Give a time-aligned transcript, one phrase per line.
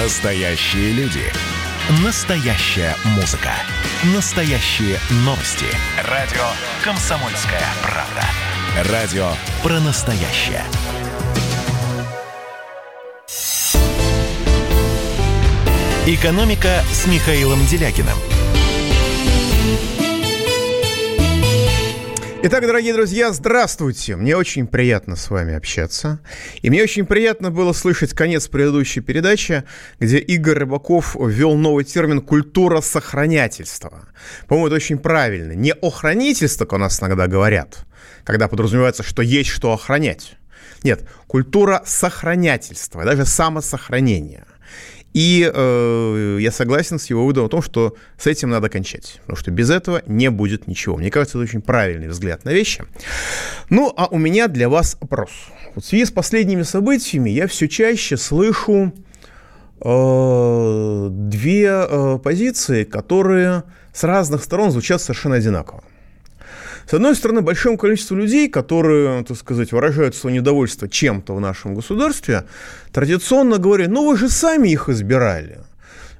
[0.00, 1.24] Настоящие люди.
[2.04, 3.50] Настоящая музыка.
[4.14, 5.66] Настоящие новости.
[6.04, 6.44] Радио
[6.84, 8.92] «Комсомольская правда».
[8.92, 9.28] Радио
[9.60, 10.62] про настоящее.
[16.06, 18.16] «Экономика» с Михаилом Делякиным.
[22.40, 24.14] Итак, дорогие друзья, здравствуйте.
[24.14, 26.20] Мне очень приятно с вами общаться.
[26.62, 29.64] И мне очень приятно было слышать конец предыдущей передачи,
[29.98, 34.06] где Игорь Рыбаков ввел новый термин «культура сохранятельства».
[34.46, 35.52] По-моему, это очень правильно.
[35.52, 37.86] Не охранительство, как у нас иногда говорят,
[38.22, 40.36] когда подразумевается, что есть что охранять.
[40.84, 44.46] Нет, культура сохранятельства, даже самосохранения–
[45.14, 49.36] и э, я согласен с его выводом о том, что с этим надо кончать, потому
[49.36, 50.96] что без этого не будет ничего.
[50.96, 52.84] Мне кажется, это очень правильный взгляд на вещи.
[53.70, 55.30] Ну, а у меня для вас вопрос.
[55.74, 58.92] Вот в связи с последними событиями я все чаще слышу
[59.80, 65.82] э, две э, позиции, которые с разных сторон звучат совершенно одинаково.
[66.88, 71.74] С одной стороны, большое количество людей, которые, так сказать, выражают свое недовольство чем-то в нашем
[71.74, 72.44] государстве,
[72.94, 75.58] традиционно говорят, ну вы же сами их избирали.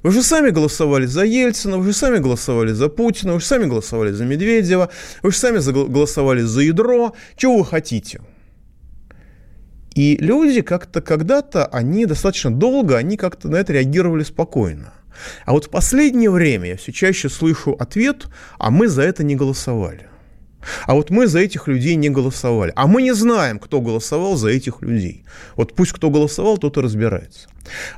[0.03, 3.65] Вы же сами голосовали за Ельцина, вы же сами голосовали за Путина, вы же сами
[3.65, 4.91] голосовали за Медведева,
[5.23, 7.15] вы же сами голосовали за ядро.
[7.35, 8.21] Чего вы хотите?
[9.95, 14.93] И люди как-то когда-то, они достаточно долго, они как-то на это реагировали спокойно.
[15.47, 18.27] А вот в последнее время я все чаще слышу ответ,
[18.59, 20.08] а мы за это не голосовали.
[20.87, 22.73] А вот мы за этих людей не голосовали.
[22.75, 25.23] А мы не знаем, кто голосовал за этих людей.
[25.55, 27.49] Вот пусть кто голосовал, тот и разбирается.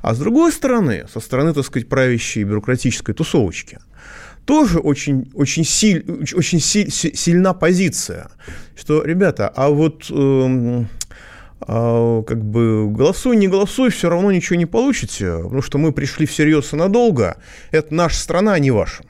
[0.02, 3.80] А с другой стороны, со стороны, так сказать, правящей бюрократической тусовочки,
[4.46, 8.30] тоже очень, очень, силь, очень силь, сильна позиция,
[8.76, 10.86] что, ребята, а вот э,
[11.68, 16.26] э, как бы голосуй, не голосуй, все равно ничего не получите, потому что мы пришли
[16.26, 17.38] всерьез и надолго,
[17.70, 19.04] это наша страна, а не ваша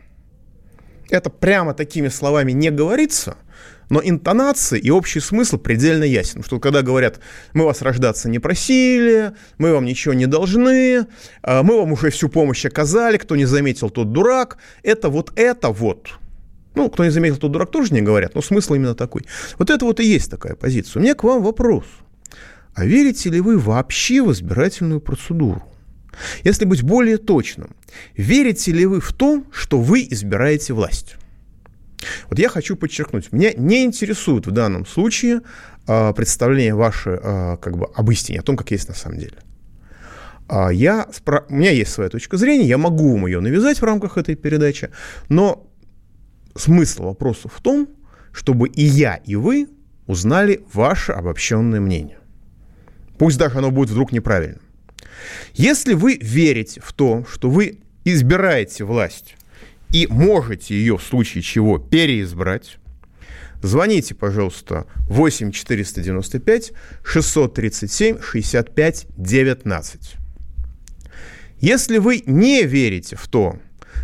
[1.11, 3.37] это прямо такими словами не говорится,
[3.89, 6.43] но интонации и общий смысл предельно ясен.
[6.43, 7.19] Что когда говорят,
[7.53, 11.07] мы вас рождаться не просили, мы вам ничего не должны,
[11.43, 15.69] а, мы вам уже всю помощь оказали, кто не заметил, тот дурак, это вот это
[15.69, 16.11] вот.
[16.73, 19.25] Ну, кто не заметил, тот дурак тоже не говорят, но смысл именно такой.
[19.57, 21.01] Вот это вот и есть такая позиция.
[21.01, 21.83] У меня к вам вопрос.
[22.73, 25.63] А верите ли вы вообще в избирательную процедуру?
[26.43, 27.75] Если быть более точным,
[28.15, 31.15] верите ли вы в то, что вы избираете власть?
[32.29, 35.41] Вот я хочу подчеркнуть, меня не интересует в данном случае
[35.87, 39.37] э, представление ваше э, как бы об истине, о том, как есть на самом деле.
[40.49, 44.17] Э, я, у меня есть своя точка зрения, я могу вам ее навязать в рамках
[44.17, 44.89] этой передачи,
[45.29, 45.67] но
[46.55, 47.87] смысл вопроса в том,
[48.31, 49.67] чтобы и я, и вы
[50.07, 52.17] узнали ваше обобщенное мнение.
[53.17, 54.61] Пусть даже оно будет вдруг неправильным.
[55.53, 59.35] Если вы верите в то, что вы избираете власть
[59.91, 62.77] и можете ее в случае чего переизбрать,
[63.61, 66.71] звоните, пожалуйста, 8 495
[67.03, 70.15] 637 65 19.
[71.59, 73.59] Если вы не верите в то,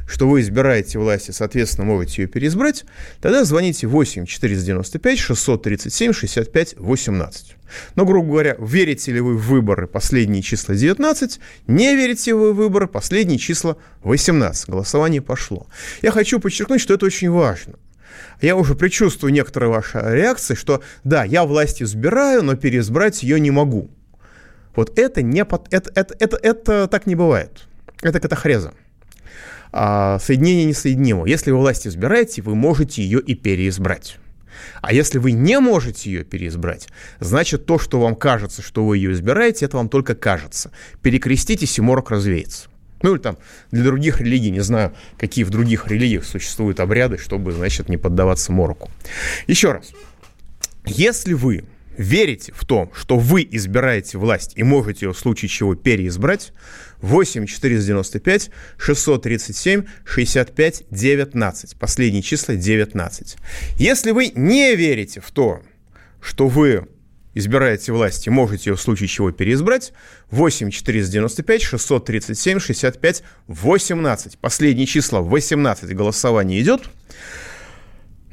[0.07, 2.85] что вы избираете власть и, соответственно, можете ее переизбрать,
[3.21, 7.55] тогда звоните 8 495 637 65 18.
[7.95, 12.55] Но, грубо говоря, верите ли вы в выборы последние числа 19, не верите вы в
[12.55, 14.69] выборы последние числа 18.
[14.69, 15.67] Голосование пошло.
[16.01, 17.75] Я хочу подчеркнуть, что это очень важно.
[18.41, 23.51] Я уже предчувствую некоторые ваши реакции, что да, я власть избираю, но переизбрать ее не
[23.51, 23.89] могу.
[24.75, 27.67] Вот это не под, это, это, это, это так не бывает.
[28.01, 28.73] Это катахреза
[29.71, 31.25] а, соединение несоединимо.
[31.27, 34.17] Если вы власть избираете, вы можете ее и переизбрать.
[34.81, 36.87] А если вы не можете ее переизбрать,
[37.19, 40.71] значит то, что вам кажется, что вы ее избираете, это вам только кажется.
[41.01, 42.69] Перекреститесь, и морок развеется.
[43.01, 43.37] Ну или там
[43.71, 48.51] для других религий, не знаю, какие в других религиях существуют обряды, чтобы, значит, не поддаваться
[48.51, 48.89] мороку.
[49.45, 49.91] Еще раз.
[50.85, 51.63] Если вы
[51.97, 56.53] верите в то, что вы избираете власть и можете ее в случае чего переизбрать,
[57.01, 61.77] 8 495 637 65 19.
[61.77, 63.37] Последние числа 19.
[63.77, 65.61] Если вы не верите в то,
[66.21, 66.87] что вы
[67.33, 69.93] избираете власть и можете ее в случае чего переизбрать,
[70.31, 74.37] 8 495 637 65 18.
[74.39, 75.95] Последние числа 18.
[75.95, 76.89] Голосование идет.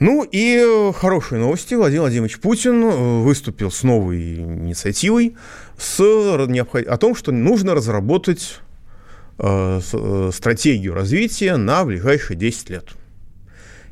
[0.01, 1.75] Ну и э, хорошие новости.
[1.75, 5.37] Владимир Владимирович Путин э, выступил с новой инициативой
[5.79, 8.59] с, о том, что нужно разработать
[9.39, 9.81] э,
[10.33, 12.89] стратегию развития на ближайшие 10 лет.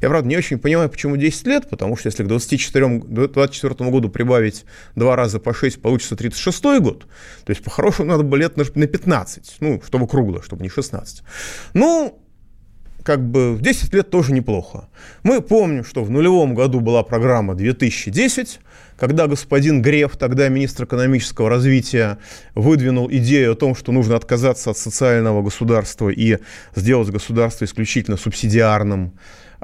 [0.00, 4.08] Я, правда, не очень понимаю, почему 10 лет, потому что если к 24, 24 году
[4.08, 4.64] прибавить
[4.96, 7.06] два раза по 6, получится 36 год.
[7.44, 11.22] То есть, по-хорошему, надо бы лет на 15, ну, чтобы кругло, чтобы не 16.
[11.75, 12.20] Ну,
[13.04, 14.88] как бы в 10 лет тоже неплохо.
[15.22, 18.60] Мы помним, что в нулевом году была программа 2010,
[18.96, 22.19] когда господин Греф, тогда министр экономического развития,
[22.54, 26.38] выдвинул идею о том, что нужно отказаться от социального государства и
[26.76, 29.12] сделать государство исключительно субсидиарным.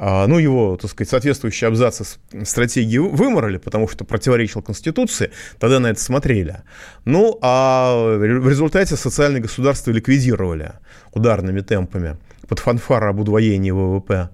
[0.00, 2.04] А, ну, его, так сказать, соответствующие абзацы
[2.44, 6.58] стратегии выморали, потому что противоречил Конституции, тогда на это смотрели.
[7.04, 10.74] Ну, а в результате социальное государство ликвидировали
[11.12, 12.16] ударными темпами
[12.48, 14.30] под фанфары об удвоении ВВП.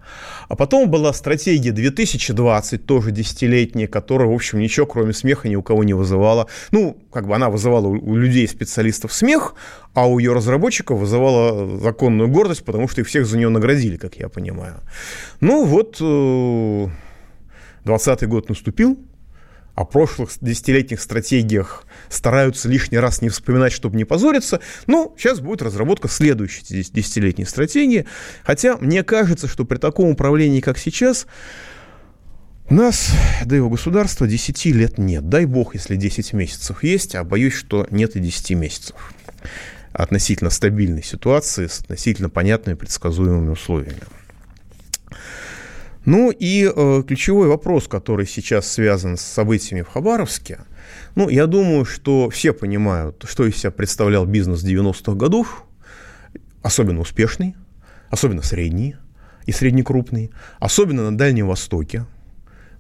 [0.49, 5.63] А потом была стратегия 2020, тоже десятилетняя, которая, в общем, ничего, кроме смеха, ни у
[5.63, 6.47] кого не вызывала.
[6.71, 9.55] Ну, как бы она вызывала у людей, специалистов смех,
[9.95, 14.17] а у ее разработчиков вызывала законную гордость, потому что их всех за нее наградили, как
[14.17, 14.77] я понимаю.
[15.41, 15.99] Ну, вот
[17.85, 18.99] 20 э, год наступил,
[19.75, 24.61] о прошлых десятилетних стратегиях стараются лишний раз не вспоминать, чтобы не позориться.
[24.87, 28.07] Ну, сейчас будет разработка следующей десятилетней стратегии.
[28.45, 31.27] Хотя мне кажется, что при таком управлении, как сейчас,
[32.71, 33.11] у нас,
[33.45, 35.29] да у государства, 10 лет нет.
[35.29, 39.13] Дай бог, если 10 месяцев есть, а боюсь, что нет и 10 месяцев
[39.93, 44.01] относительно стабильной ситуации с относительно понятными предсказуемыми условиями.
[46.05, 50.61] Ну и э, ключевой вопрос, который сейчас связан с событиями в Хабаровске,
[51.15, 55.65] ну, я думаю, что все понимают, что из себя представлял бизнес 90-х годов,
[56.63, 57.55] особенно успешный,
[58.11, 58.97] особенно средний
[59.47, 62.05] и среднекрупный, особенно на Дальнем Востоке,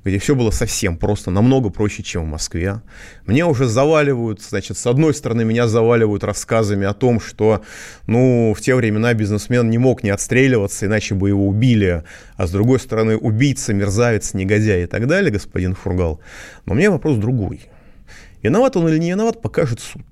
[0.04, 2.82] где все было совсем просто, намного проще, чем в Москве.
[3.26, 7.62] Мне уже заваливают, значит, с одной стороны, меня заваливают рассказами о том, что,
[8.06, 12.04] ну, в те времена бизнесмен не мог не отстреливаться, иначе бы его убили,
[12.36, 16.20] а с другой стороны, убийца, мерзавец, негодяй и так далее, господин Фургал.
[16.66, 17.62] Но у меня вопрос другой.
[18.42, 20.04] Виноват он или не виноват, покажет суд.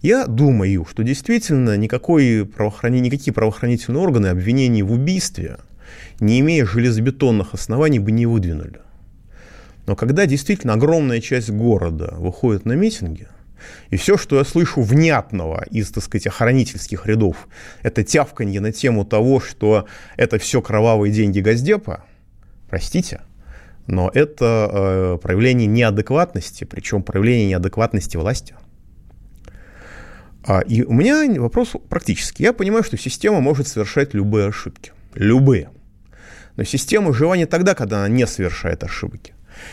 [0.00, 3.00] Я думаю, что действительно никакой правоохрани...
[3.00, 5.56] никакие правоохранительные органы обвинений в убийстве,
[6.20, 8.78] не имея железобетонных оснований, бы не выдвинули.
[9.88, 13.26] Но когда действительно огромная часть города выходит на митинги,
[13.88, 17.48] и все, что я слышу внятного из, так сказать, охранительских рядов,
[17.82, 19.86] это тявканье на тему того, что
[20.18, 22.04] это все кровавые деньги Газдепа,
[22.68, 23.22] простите,
[23.86, 28.54] но это э, проявление неадекватности, причем проявление неадекватности власти.
[30.44, 32.42] А, и у меня вопрос практический.
[32.42, 34.92] Я понимаю, что система может совершать любые ошибки.
[35.14, 35.70] Любые.
[36.56, 39.32] Но система жива не тогда, когда она не совершает ошибки.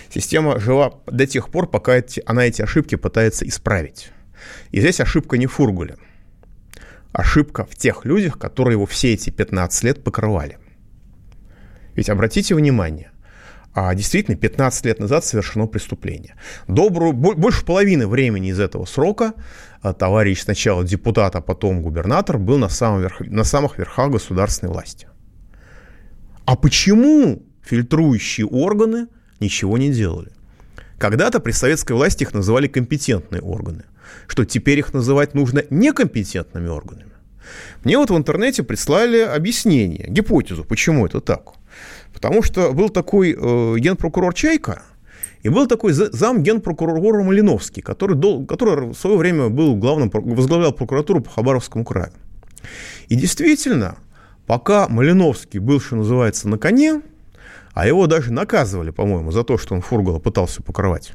[0.09, 4.11] Система жива до тех пор, пока эти, она эти ошибки пытается исправить.
[4.71, 5.97] И здесь ошибка не в Фургуле.
[7.11, 10.57] Ошибка в тех людях, которые его все эти 15 лет покрывали.
[11.95, 13.11] Ведь обратите внимание,
[13.73, 16.35] а действительно 15 лет назад совершено преступление.
[16.67, 19.33] Добрую, больше половины времени из этого срока
[19.81, 24.71] а, товарищ сначала депутат, а потом губернатор был на, самом верх, на самых верхах государственной
[24.71, 25.07] власти.
[26.45, 29.07] А почему фильтрующие органы
[29.45, 30.31] ничего не делали.
[30.97, 33.83] Когда-то при советской власти их называли компетентные органы,
[34.27, 37.11] что теперь их называть нужно некомпетентными органами.
[37.83, 41.53] Мне вот в интернете прислали объяснение, гипотезу, почему это так.
[42.13, 44.81] Потому что был такой э, генпрокурор Чайка,
[45.43, 50.73] и был такой зам генпрокурора Малиновский, который, дол, который в свое время был главным, возглавлял
[50.73, 52.11] прокуратуру по Хабаровскому краю.
[53.09, 53.97] И действительно,
[54.47, 57.01] пока Малиновский был, что называется, на коне,
[57.73, 61.13] а его даже наказывали, по-моему, за то, что он Фургала пытался покрывать.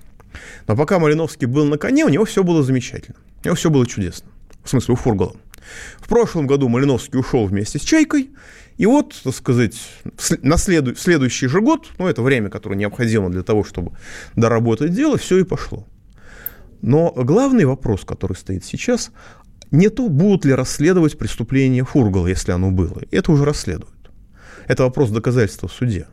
[0.66, 3.16] Но пока Малиновский был на коне, у него все было замечательно.
[3.42, 4.30] У него все было чудесно.
[4.62, 5.36] В смысле, у Фургала.
[5.98, 8.30] В прошлом году Малиновский ушел вместе с Чайкой,
[8.76, 9.78] и вот, так сказать,
[10.42, 13.92] на следу, следующий же год, ну, это время, которое необходимо для того, чтобы
[14.36, 15.86] доработать дело, все и пошло.
[16.80, 19.10] Но главный вопрос, который стоит сейчас,
[19.70, 23.02] не то, будут ли расследовать преступление Фургала, если оно было.
[23.10, 24.10] Это уже расследуют.
[24.66, 26.06] Это вопрос доказательства в суде.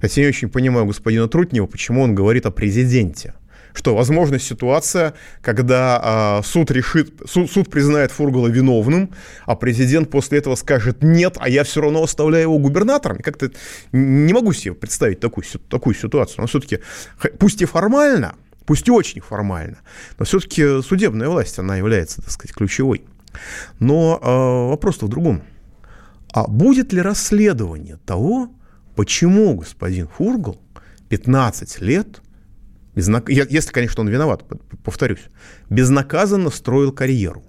[0.00, 3.34] Хотя я не очень понимаю господина Трутнева, почему он говорит о президенте.
[3.72, 9.10] Что, возможно, ситуация, когда а, суд решит, суд, суд признает Фургала виновным,
[9.46, 13.18] а президент после этого скажет нет, а я все равно оставляю его губернатором.
[13.18, 13.50] Как-то
[13.92, 16.40] не могу себе представить такую, такую ситуацию.
[16.40, 16.80] Но все-таки,
[17.38, 18.34] пусть и формально,
[18.66, 19.78] пусть и очень формально,
[20.18, 23.04] но все-таки судебная власть, она является, так сказать, ключевой.
[23.78, 25.42] Но э, вопрос-то в другом.
[26.32, 28.50] А будет ли расследование того,
[28.96, 30.60] Почему господин Фургал
[31.08, 32.20] 15 лет,
[32.94, 33.28] безнак...
[33.28, 34.44] если, конечно, он виноват,
[34.84, 35.26] повторюсь,
[35.68, 37.44] безнаказанно строил карьеру?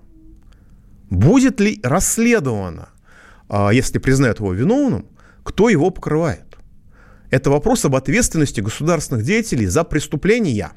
[1.10, 2.89] Будет ли расследовано,
[3.50, 5.07] а, если признают его виновным,
[5.43, 6.57] кто его покрывает?
[7.31, 10.71] Это вопрос об ответственности государственных деятелей за преступления.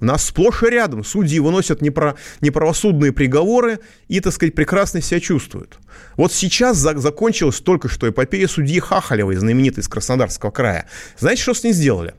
[0.00, 5.20] У нас сплошь и рядом судьи выносят непро, неправосудные приговоры и, так сказать, прекрасно себя
[5.20, 5.78] чувствуют.
[6.16, 10.88] Вот сейчас за, закончилась только что эпопея судьи Хахалевой, знаменитой из Краснодарского края.
[11.18, 12.14] Знаете, что с ней сделали?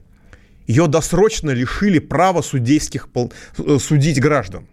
[0.68, 3.08] Ее досрочно лишили права судейских,
[3.58, 4.68] э, судить граждан.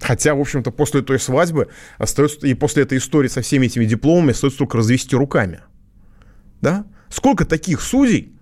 [0.00, 4.32] Хотя, в общем-то, после той свадьбы остается, и после этой истории со всеми этими дипломами
[4.32, 5.60] остается только развести руками.
[6.60, 6.86] Да?
[7.10, 8.34] Сколько таких судей,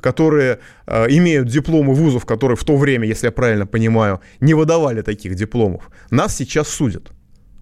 [0.00, 5.02] которые э, имеют дипломы вузов, которые в то время, если я правильно понимаю, не выдавали
[5.02, 7.10] таких дипломов, нас сейчас судят.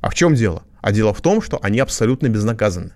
[0.01, 0.63] А в чем дело?
[0.81, 2.93] А дело в том, что они абсолютно безнаказаны.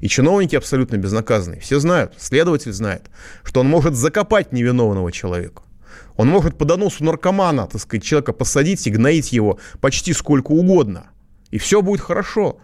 [0.00, 1.58] И чиновники абсолютно безнаказаны.
[1.60, 3.10] Все знают, следователь знает,
[3.42, 5.62] что он может закопать невиновного человека.
[6.16, 11.06] Он может по доносу наркомана, так сказать, человека посадить и гноить его почти сколько угодно.
[11.50, 12.58] И все будет хорошо.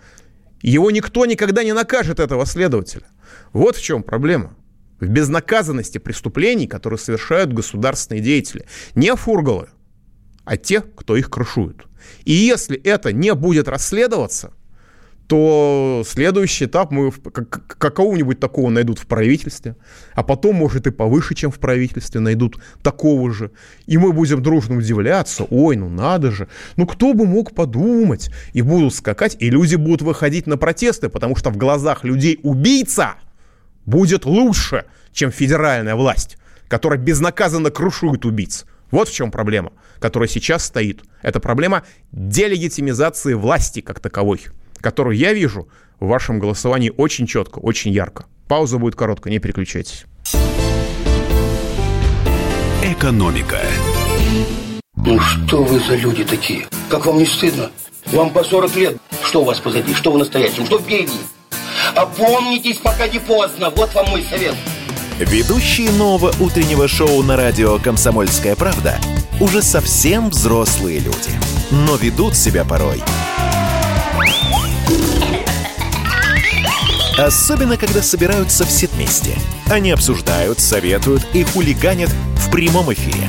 [0.62, 3.06] Его никто никогда не накажет, этого следователя.
[3.52, 4.54] Вот в чем проблема.
[5.00, 8.64] В безнаказанности преступлений, которые совершают государственные деятели.
[8.94, 9.68] Не фургалы,
[10.44, 11.84] а те, кто их крышует.
[12.24, 14.52] И если это не будет расследоваться,
[15.28, 19.76] то следующий этап мы какого-нибудь такого найдут в правительстве,
[20.14, 23.50] а потом, может, и повыше, чем в правительстве, найдут такого же.
[23.86, 28.62] И мы будем дружно удивляться, ой, ну надо же, ну кто бы мог подумать, и
[28.62, 33.16] будут скакать, и люди будут выходить на протесты, потому что в глазах людей убийца
[33.88, 38.66] будет лучше, чем федеральная власть, которая безнаказанно крушует убийц.
[38.90, 41.02] Вот в чем проблема, которая сейчас стоит.
[41.22, 44.40] Это проблема делегитимизации власти как таковой
[44.80, 45.68] которую я вижу
[46.00, 48.26] в вашем голосовании очень четко, очень ярко.
[48.46, 50.04] Пауза будет короткая, не переключайтесь.
[52.82, 53.60] Экономика.
[54.96, 56.66] Ну что вы за люди такие?
[56.88, 57.70] Как вам не стыдно?
[58.06, 58.96] Вам по 40 лет.
[59.22, 59.92] Что у вас позади?
[59.94, 60.64] Что в настоящем?
[60.66, 61.12] Что впереди?
[61.94, 63.70] Опомнитесь, пока не поздно.
[63.70, 64.54] Вот вам мой совет.
[65.18, 68.98] Ведущие нового утреннего шоу на радио «Комсомольская правда»
[69.40, 71.30] уже совсем взрослые люди.
[71.70, 73.02] Но ведут себя порой
[77.18, 79.36] Особенно, когда собираются все вместе.
[79.68, 83.28] Они обсуждают, советуют и хулиганят в прямом эфире.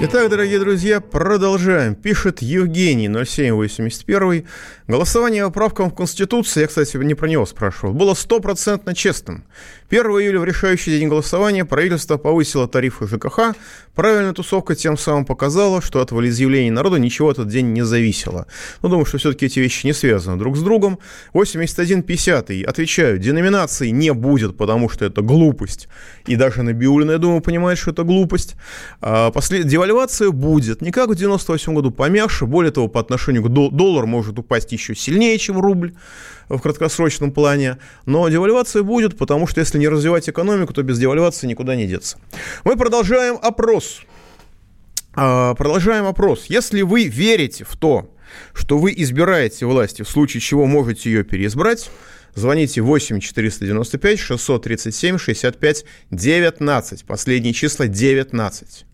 [0.00, 1.96] Итак, дорогие друзья, продолжаем.
[1.96, 4.46] Пишет Евгений 0781.
[4.86, 9.42] Голосование по правкам в Конституции, я, кстати, не про него спрашивал, было стопроцентно честным.
[9.90, 13.54] 1 июля в решающий день голосования правительство повысило тарифы ЖКХ.
[13.94, 18.46] Правильная тусовка тем самым показала, что от волеизъявлений народа ничего этот день не зависело.
[18.82, 20.98] Но думаю, что все-таки эти вещи не связаны друг с другом.
[21.32, 22.64] 81.50.
[22.64, 25.88] Отвечаю, деноминации не будет, потому что это глупость.
[26.26, 28.56] И даже Набиулина, я думаю, понимает, что это глупость.
[29.00, 29.66] А послед...
[29.66, 30.82] Девальвация будет.
[30.82, 32.44] Не как в 98 году помягче.
[32.44, 35.94] Более того, по отношению к доллару может упасть еще сильнее, чем рубль
[36.48, 37.78] в краткосрочном плане.
[38.06, 42.18] Но девальвация будет, потому что если не развивать экономику, то без девальвации никуда не деться.
[42.64, 44.02] Мы продолжаем опрос.
[45.14, 46.46] А, продолжаем опрос.
[46.46, 48.10] Если вы верите в то,
[48.52, 51.90] что вы избираете власти, в случае чего можете ее переизбрать,
[52.34, 57.04] Звоните 8 495 637 65 19.
[57.04, 58.86] Последние числа 19.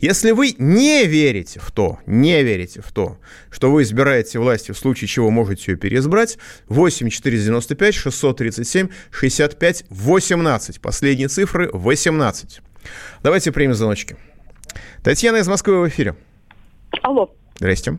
[0.00, 3.18] Если вы не верите в то, не верите в то,
[3.50, 10.80] что вы избираете власти, в случае чего можете ее переизбрать, 8 495 637 65 18.
[10.80, 12.60] Последние цифры 18.
[13.22, 14.16] Давайте примем звоночки.
[15.02, 16.14] Татьяна из Москвы в эфире.
[17.02, 17.30] Алло.
[17.56, 17.98] Здрасте.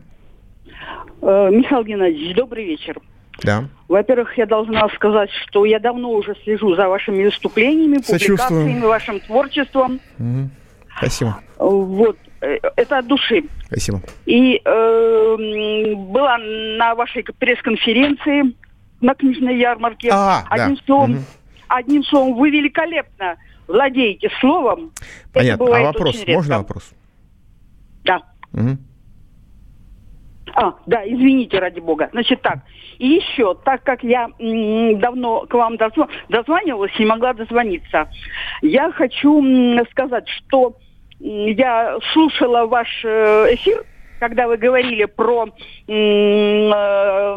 [1.22, 3.00] Э, Михаил Геннадьевич, добрый вечер.
[3.42, 3.64] Да.
[3.88, 10.00] Во-первых, я должна сказать, что я давно уже слежу за вашими выступлениями, публикациями, вашим творчеством.
[10.18, 10.50] Угу.
[10.98, 11.40] Спасибо.
[11.58, 12.16] Вот.
[12.40, 13.44] Э, это от души.
[13.66, 14.00] Спасибо.
[14.26, 15.36] И э,
[15.96, 18.54] была на вашей пресс-конференции
[19.00, 20.10] на книжной ярмарке.
[20.12, 20.82] А, одним, да.
[20.86, 21.20] словом, угу.
[21.68, 24.92] одним словом, вы великолепно владеете словом.
[25.32, 25.76] Понятно.
[25.76, 26.24] а вопрос?
[26.26, 26.92] Можно вопрос?
[28.04, 28.22] Да.
[28.52, 28.76] Угу.
[30.54, 32.08] А, да, извините, ради бога.
[32.12, 32.60] Значит так,
[33.00, 36.06] и еще, так как я давно к вам дозв...
[36.28, 38.10] дозванивалась, не могла дозвониться,
[38.60, 39.42] я хочу
[39.90, 40.74] сказать, что
[41.18, 43.84] я слушала ваш э, эфир,
[44.18, 45.50] когда вы говорили про э,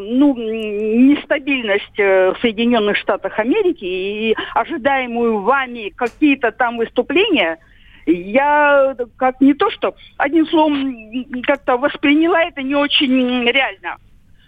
[0.02, 7.58] ну, нестабильность э, в Соединенных Штатах Америки и ожидаемую вами какие-то там выступления–
[8.06, 13.98] я как не то что, одним словом, как-то восприняла это не очень реально.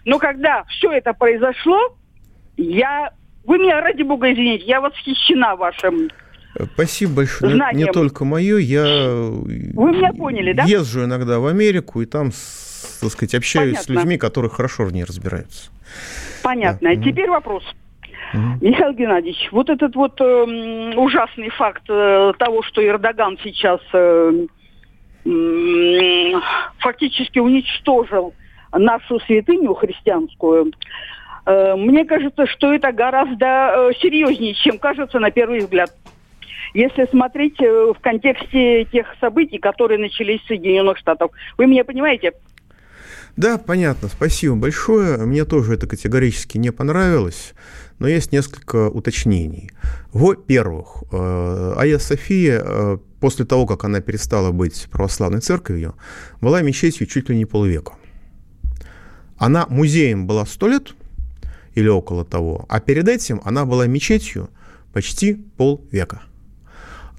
[0.06, 1.78] Но когда все это произошло,
[2.56, 3.10] я...
[3.44, 6.08] Вы меня, ради бога, извините, я восхищена вашим
[6.74, 7.54] Спасибо большое.
[7.54, 7.76] Знанием.
[7.76, 10.64] Не, не только мое, я Вы меня поняли, да?
[10.64, 12.30] езжу иногда в Америку и там,
[13.00, 13.94] так сказать, общаюсь Понятно.
[13.94, 15.70] с людьми, которые хорошо в ней разбираются.
[16.42, 16.96] Понятно.
[16.96, 17.02] Да.
[17.02, 17.62] Теперь вопрос.
[18.32, 18.66] Угу.
[18.66, 24.46] Михаил Геннадьевич, вот этот вот э, ужасный факт э, того, что Эрдоган сейчас э,
[25.26, 26.32] э,
[26.78, 28.34] фактически уничтожил
[28.78, 30.72] нашу святыню христианскую,
[31.46, 35.92] э, мне кажется, что это гораздо э, серьезнее, чем кажется на первый взгляд.
[36.74, 41.30] Если смотреть э, в контексте тех событий, которые начались в Соединенных Штатах.
[41.56, 42.32] Вы меня понимаете?
[43.36, 44.08] Да, понятно.
[44.08, 45.18] Спасибо большое.
[45.18, 47.52] Мне тоже это категорически не понравилось,
[47.98, 49.70] но есть несколько уточнений.
[50.12, 55.94] Во-первых, Айя София после того, как она перестала быть православной церковью,
[56.40, 57.94] была мечетью чуть ли не полвека.
[59.38, 60.94] Она музеем была сто лет
[61.74, 64.48] или около того, а перед этим она была мечетью
[64.92, 66.22] почти полвека.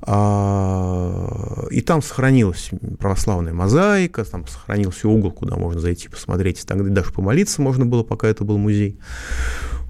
[0.02, 2.70] А, и там сохранилась
[3.00, 8.28] православная мозаика, там сохранился угол, куда можно зайти посмотреть, тогда даже помолиться можно было, пока
[8.28, 9.00] это был музей.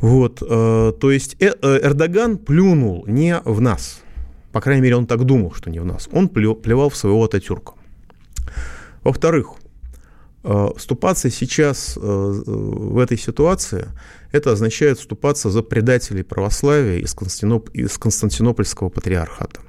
[0.02, 4.02] Вот, э, то есть э, э, Эрдоган плюнул не в нас,
[4.52, 7.74] по крайней мере, он так думал, что не в нас, он плевал в своего Ататюрка.
[9.04, 9.54] Во-вторых,
[10.76, 13.88] вступаться сейчас в этой ситуации,
[14.32, 17.70] это означает вступаться за предателей православия из, Константиноп...
[17.72, 19.62] из Константинопольского патриархата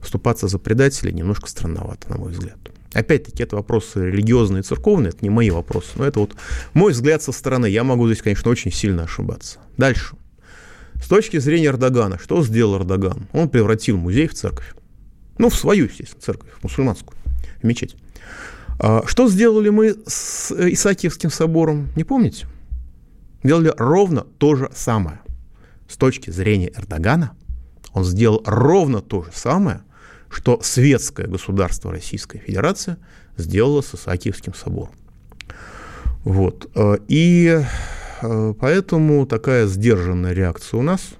[0.00, 2.56] вступаться за предателей немножко странновато, на мой взгляд.
[2.92, 6.36] Опять-таки, это вопросы религиозные и церковные, это не мои вопросы, но это вот
[6.72, 7.66] мой взгляд со стороны.
[7.66, 9.58] Я могу здесь, конечно, очень сильно ошибаться.
[9.76, 10.16] Дальше.
[10.94, 13.26] С точки зрения Эрдогана, что сделал Эрдоган?
[13.32, 14.74] Он превратил музей в церковь.
[15.36, 17.16] Ну, в свою, естественно, церковь, в мусульманскую,
[17.60, 17.96] в мечеть.
[18.78, 22.46] А что сделали мы с Исаакиевским собором, не помните?
[23.42, 25.20] Делали ровно то же самое.
[25.88, 27.32] С точки зрения Эрдогана,
[27.92, 29.80] он сделал ровно то же самое,
[30.30, 32.98] что светское государство Российская Федерация
[33.36, 34.92] сделало с Исаакиевским собором.
[36.24, 36.70] Вот.
[36.74, 37.62] Э, и
[38.22, 41.14] э, поэтому такая сдержанная реакция у нас,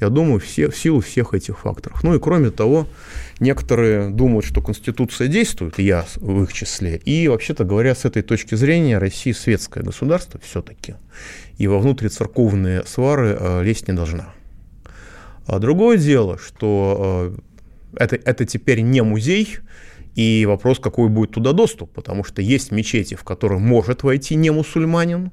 [0.00, 2.02] я думаю, все, в силу всех этих факторов.
[2.02, 2.88] Ну и кроме того,
[3.42, 6.96] некоторые думают, что Конституция действует, я в их числе.
[7.04, 10.94] И, вообще-то говоря, с этой точки зрения Россия светское государство все-таки.
[11.58, 14.32] И во внутрицерковные свары э, лезть не должна.
[15.46, 17.34] А другое дело, что
[17.96, 19.58] это, это теперь не музей,
[20.14, 24.50] и вопрос, какой будет туда доступ, потому что есть мечети, в которые может войти не
[24.50, 25.30] мусульманин,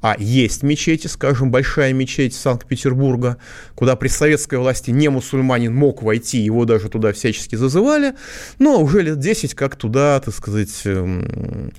[0.00, 3.38] а есть мечети, скажем, большая мечеть Санкт-Петербурга,
[3.74, 8.14] куда при советской власти не мусульманин мог войти, его даже туда всячески зазывали,
[8.58, 11.72] но уже лет 10 как туда, так сказать, эм,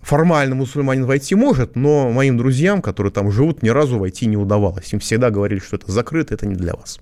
[0.00, 4.92] формально мусульманин войти может, но моим друзьям, которые там живут, ни разу войти не удавалось.
[4.92, 6.98] Им всегда говорили, что это закрыто, это не для вас.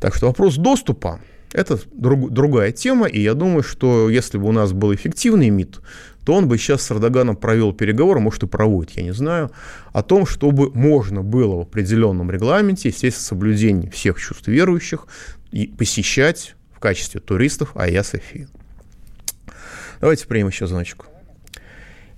[0.00, 1.20] Так что вопрос доступа
[1.52, 5.80] это друг, другая тема, и я думаю, что если бы у нас был эффективный МИД,
[6.24, 9.50] то он бы сейчас с Эрдоганом провел переговоры, может и проводит, я не знаю,
[9.92, 15.06] о том, чтобы можно было в определенном регламенте, естественно, соблюдение всех чувств верующих,
[15.50, 18.48] и посещать в качестве туристов Айя Софию.
[20.00, 21.06] Давайте примем еще звоночку.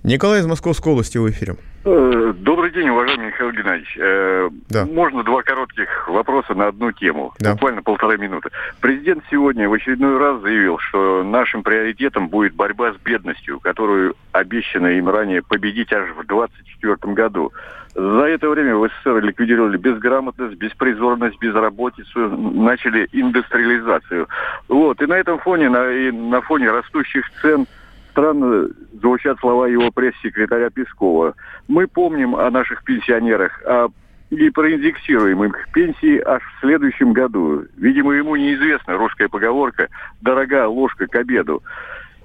[0.03, 1.57] Николай из Московской области в эфире.
[1.85, 3.97] Э, добрый день, уважаемый Михаил Геннадьевич.
[3.99, 4.85] Э, да.
[4.85, 7.53] Можно два коротких вопроса на одну тему, да.
[7.53, 8.49] буквально полторы минуты.
[8.79, 14.87] Президент сегодня в очередной раз заявил, что нашим приоритетом будет борьба с бедностью, которую обещано
[14.87, 17.51] им ранее победить аж в 2024 году.
[17.95, 24.29] За это время в СССР ликвидировали безграмотность, беспризорность, безработицу, начали индустриализацию.
[24.69, 25.01] Вот.
[25.01, 27.67] И на этом фоне, на, и на фоне растущих цен–
[28.13, 28.69] странно
[29.01, 31.33] звучат слова его пресс-секретаря Пескова.
[31.67, 33.87] Мы помним о наших пенсионерах, а
[34.29, 37.65] и проиндексируем их пенсии аж в следующем году.
[37.77, 39.89] Видимо, ему неизвестна русская поговорка
[40.21, 41.61] «дорога ложка к обеду».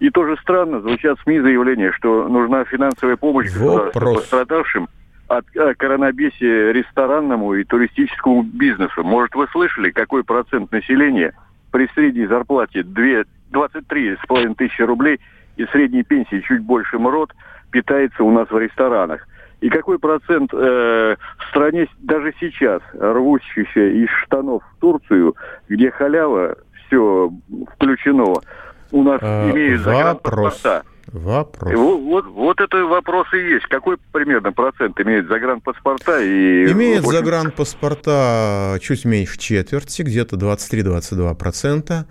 [0.00, 3.48] И тоже странно звучат СМИ заявления, что нужна финансовая помощь
[3.92, 4.88] пострадавшим
[5.26, 9.02] от э, коронабесия ресторанному и туристическому бизнесу.
[9.02, 11.34] Может, вы слышали, какой процент населения
[11.72, 15.18] при средней зарплате 23,5 тысячи рублей–
[15.58, 17.34] и средней пенсии чуть больше МРОД
[17.70, 19.26] питается у нас в ресторанах.
[19.60, 25.34] И какой процент э, в стране даже сейчас, рвущийся из штанов в Турцию,
[25.68, 27.30] где халява, все
[27.74, 28.34] включено,
[28.92, 30.84] у нас э, имеют загранпаспорта.
[31.12, 31.74] Вопрос.
[31.74, 33.66] Вот, вот, вот это вопрос и есть.
[33.66, 36.20] Какой примерно процент имеет загранпаспорта?
[36.20, 37.12] И, имеет общем...
[37.12, 41.90] загранпаспорта чуть меньше четверти, где-то 23-22%.
[41.90, 42.04] а,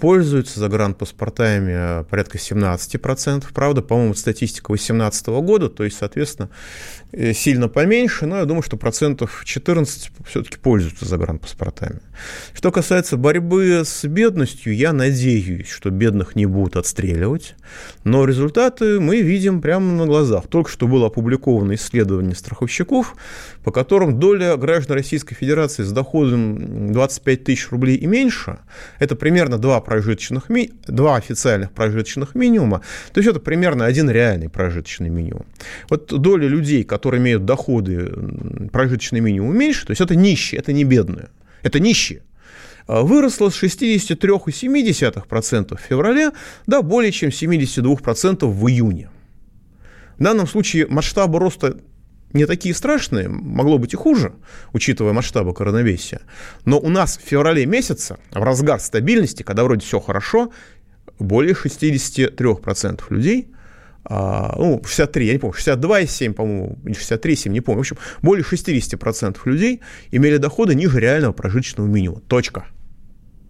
[0.00, 3.44] пользуются загранпаспортами порядка 17%.
[3.54, 6.50] Правда, по-моему, статистика 2018 года, то есть, соответственно,
[7.12, 12.00] э, сильно поменьше, но я думаю, что процентов 14 все-таки пользуются загранпаспортами.
[12.54, 17.54] Что касается борьбы с бедностью, я надеюсь, что бедных не будут отстреливать,
[18.04, 20.48] но результаты мы видим прямо на глазах.
[20.48, 23.14] Только что было опубликовано исследование страховщиков,
[23.68, 28.60] по которым доля граждан Российской Федерации с доходом 25 тысяч рублей и меньше,
[28.98, 30.46] это примерно два, прожиточных,
[30.86, 32.80] два официальных прожиточных минимума,
[33.12, 35.44] то есть это примерно один реальный прожиточный минимум.
[35.90, 38.10] Вот доля людей, которые имеют доходы
[38.72, 41.28] прожиточный минимум меньше, то есть это нищие, это не бедные,
[41.62, 42.22] это нищие
[42.86, 46.30] а, выросла с 63,7% в феврале
[46.66, 49.10] до более чем 72% в июне.
[50.16, 51.76] В данном случае масштабы роста
[52.32, 54.32] не такие страшные, могло быть и хуже,
[54.72, 56.22] учитывая масштабы коронавируса.
[56.64, 60.52] Но у нас в феврале месяце, в разгар стабильности, когда вроде все хорошо,
[61.18, 63.48] более 63% людей,
[64.04, 67.78] а, ну, 63, я не помню, 62,7, по-моему, 63,7, не помню.
[67.78, 72.22] В общем, более 60% людей имели доходы ниже реального прожиточного минимума.
[72.22, 72.66] Точка.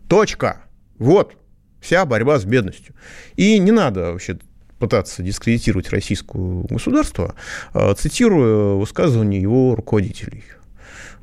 [0.08, 0.62] Точка.
[0.98, 1.36] Вот
[1.80, 2.94] вся борьба с бедностью.
[3.36, 4.38] И не надо вообще
[4.78, 7.34] пытаться дискредитировать российское государство,
[7.72, 10.44] а, цитируя высказывания его руководителей.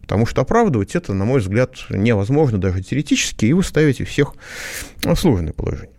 [0.02, 4.36] Потому что оправдывать это, на мой взгляд, невозможно даже теоретически, и вы ставите всех
[5.04, 5.96] в сложное положение.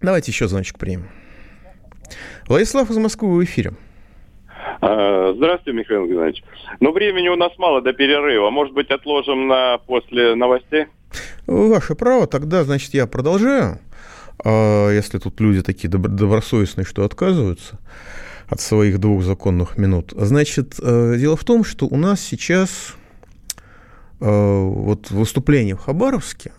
[0.00, 1.08] Давайте еще звоночек примем.
[2.46, 3.72] Владислав из Москвы в эфире.
[4.80, 6.44] А, здравствуйте, Михаил Геннадьевич.
[6.80, 8.50] Ну, времени у нас мало до перерыва.
[8.50, 10.86] Может быть, отложим на после новостей?
[11.46, 12.26] Ваше право.
[12.26, 13.78] Тогда, значит, я продолжаю.
[14.44, 17.78] А если тут люди такие добросовестные, что отказываются
[18.48, 20.12] от своих двух законных минут.
[20.16, 22.94] Значит, э, дело в том, что у нас сейчас
[24.20, 26.52] э, вот выступление в Хабаровске,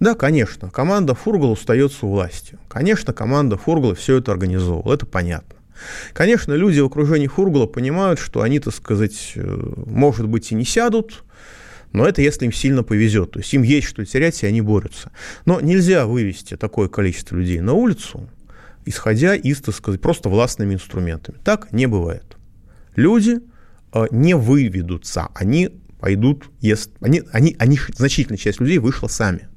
[0.00, 2.58] да, конечно, команда Фургала остается у власти.
[2.68, 5.56] Конечно, команда Фургала все это организовывала, это понятно.
[6.12, 10.64] Конечно, люди в окружении Фургала понимают, что они, так сказать, э, может быть, и не
[10.64, 11.24] сядут,
[11.92, 13.32] но это если им сильно повезет.
[13.32, 15.10] То есть им есть что терять, и они борются.
[15.44, 18.28] Но нельзя вывести такое количество людей на улицу,
[18.84, 21.38] исходя из, так сказать, просто властными инструментами.
[21.44, 22.36] Так не бывает.
[22.96, 23.40] Люди
[23.92, 25.70] э, не выведутся, они
[26.00, 29.48] пойдут, если, они, они, они, значительная часть людей вышла сами.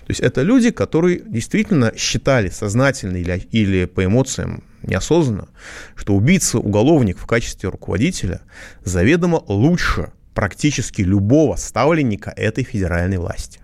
[0.00, 5.48] То есть это люди, которые действительно считали сознательно или, или по эмоциям неосознанно,
[5.96, 8.42] что убийца, уголовник в качестве руководителя
[8.84, 13.60] заведомо лучше практически любого ставленника этой федеральной власти.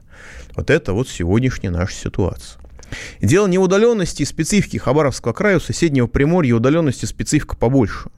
[0.56, 2.60] Вот это вот сегодняшняя наша ситуация.
[3.20, 8.10] Дело не в удаленности и специфике Хабаровского края, у соседнего Приморья удаленности специфика побольше.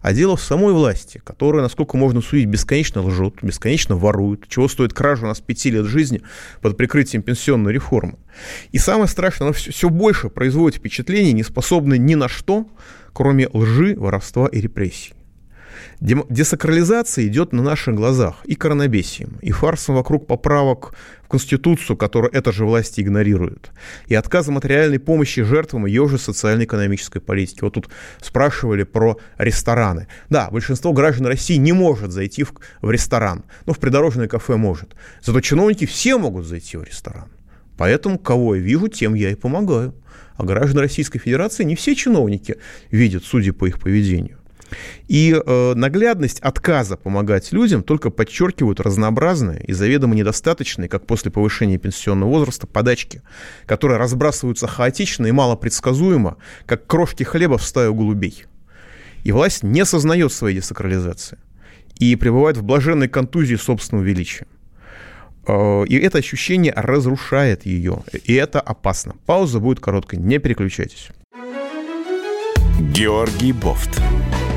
[0.00, 4.92] А дело в самой власти, которая, насколько можно судить, бесконечно лжет, бесконечно ворует, чего стоит
[4.92, 6.22] кража у нас пяти лет жизни
[6.60, 8.18] под прикрытием пенсионной реформы.
[8.72, 12.66] И самое страшное, она все, все больше производит впечатление, не способное ни на что,
[13.12, 15.14] кроме лжи, воровства и репрессий.
[16.00, 22.52] Десакрализация идет на наших глазах и коронабесием, и фарсом вокруг поправок в Конституцию, которую эта
[22.52, 23.70] же власть игнорирует,
[24.06, 27.60] и отказом от реальной помощи жертвам ее же социально-экономической политики.
[27.62, 27.88] Вот тут
[28.20, 30.08] спрашивали про рестораны.
[30.28, 34.94] Да, большинство граждан России не может зайти в, в ресторан, но в придорожное кафе может.
[35.22, 37.28] Зато чиновники все могут зайти в ресторан.
[37.76, 39.94] Поэтому кого я вижу, тем я и помогаю.
[40.36, 42.56] А граждан Российской Федерации не все чиновники
[42.90, 44.41] видят, судя по их поведению.
[45.08, 51.78] И э, наглядность отказа помогать людям только подчеркивают разнообразные и заведомо недостаточные, как после повышения
[51.78, 53.22] пенсионного возраста, подачки,
[53.66, 58.44] которые разбрасываются хаотично и малопредсказуемо, как крошки хлеба в стаю голубей.
[59.24, 61.38] И власть не сознает своей десакрализации
[61.98, 64.46] и пребывает в блаженной контузии собственного величия.
[65.46, 69.14] Э, и это ощущение разрушает ее, и это опасно.
[69.26, 71.08] Пауза будет короткой, не переключайтесь.
[72.80, 74.00] Георгий Бофт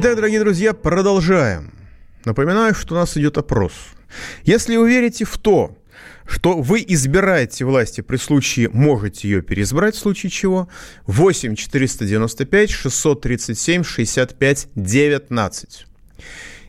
[0.00, 1.72] Итак, дорогие друзья, продолжаем.
[2.24, 3.72] Напоминаю, что у нас идет опрос.
[4.44, 5.76] Если вы верите в то,
[6.24, 10.68] что вы избираете власти при случае, можете ее переизбрать в случае чего,
[11.08, 15.86] 8 495 637 65 19.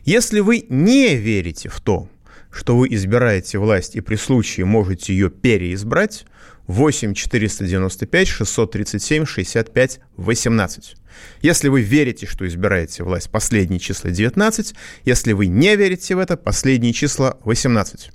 [0.06, 2.08] Если вы не верите в то,
[2.50, 6.24] что вы избираете власть и при случае можете ее переизбрать,
[6.70, 10.96] 8 495 637 65 18.
[11.42, 14.74] Если вы верите, что избираете власть, последние числа 19.
[15.04, 18.10] Если вы не верите в это, последние числа 18.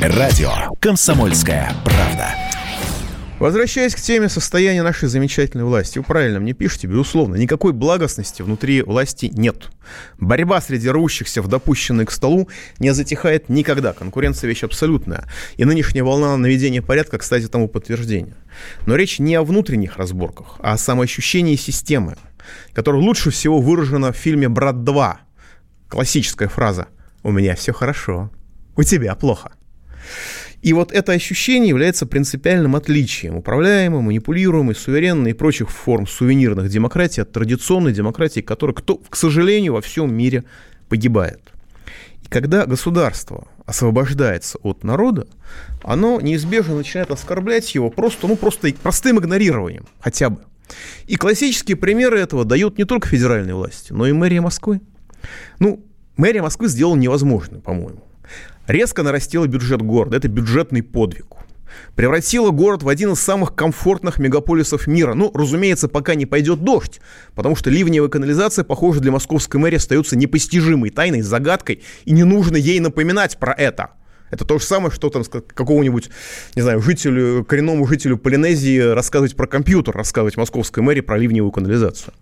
[0.00, 2.61] Радио «Комсомольская правда».
[3.42, 8.82] Возвращаясь к теме состояния нашей замечательной власти, вы правильно мне пишете, безусловно, никакой благостности внутри
[8.82, 9.72] власти нет.
[10.20, 13.94] Борьба среди рвущихся в допущенные к столу не затихает никогда.
[13.94, 15.24] Конкуренция вещь абсолютная.
[15.56, 18.36] И нынешняя волна наведения порядка, кстати, тому подтверждение.
[18.86, 22.18] Но речь не о внутренних разборках, а о самоощущении системы,
[22.72, 25.16] которая лучше всего выражена в фильме «Брат 2».
[25.88, 26.86] Классическая фраза
[27.24, 28.30] «У меня все хорошо,
[28.76, 29.50] у тебя плохо».
[30.62, 37.20] И вот это ощущение является принципиальным отличием управляемой, манипулируемой, суверенной и прочих форм сувенирных демократий
[37.20, 40.44] от традиционной демократии, которая, кто, к сожалению, во всем мире
[40.88, 41.40] погибает.
[42.22, 45.26] И когда государство освобождается от народа,
[45.82, 50.42] оно неизбежно начинает оскорблять его просто, ну, просто простым игнорированием хотя бы.
[51.08, 54.80] И классические примеры этого дают не только федеральные власти, но и мэрия Москвы.
[55.58, 55.84] Ну,
[56.16, 58.04] мэрия Москвы сделала невозможное, по-моему
[58.66, 60.16] резко нарастила бюджет города.
[60.16, 61.36] Это бюджетный подвиг.
[61.94, 65.14] Превратила город в один из самых комфортных мегаполисов мира.
[65.14, 67.00] Ну, разумеется, пока не пойдет дождь,
[67.34, 72.56] потому что ливневая канализация, похоже, для московской мэрии остается непостижимой тайной, загадкой, и не нужно
[72.56, 73.90] ей напоминать про это.
[74.30, 76.08] Это то же самое, что там какому-нибудь,
[76.56, 82.14] не знаю, жителю, коренному жителю Полинезии рассказывать про компьютер, рассказывать московской мэрии про ливневую канализацию.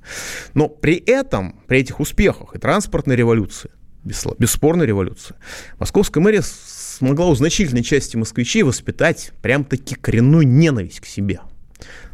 [0.55, 3.70] Но при этом, при этих успехах и транспортной революции,
[4.04, 5.36] бесспорная революция.
[5.78, 11.40] Московская мэрия смогла у значительной части москвичей воспитать прям-таки коренную ненависть к себе.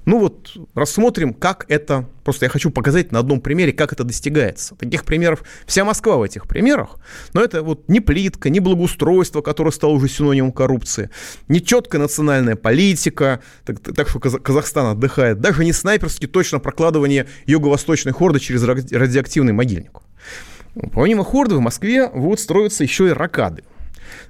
[0.05, 4.77] Ну вот рассмотрим, как это, просто я хочу показать на одном примере, как это достигается.
[4.77, 6.99] Таких примеров, вся Москва в этих примерах,
[7.33, 11.11] но это вот не плитка, не благоустройство, которое стало уже синонимом коррупции,
[11.49, 18.13] не четкая национальная политика, так, так что Казахстан отдыхает, даже не снайперски точно прокладывание юго-восточной
[18.13, 20.03] хорды через радиоактивный могильник.
[20.93, 23.65] Помимо Хорда в Москве вот строятся еще и ракады.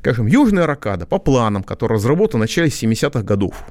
[0.01, 3.65] Скажем, южная ракада по планам, которая разработана в начале 70-х годов,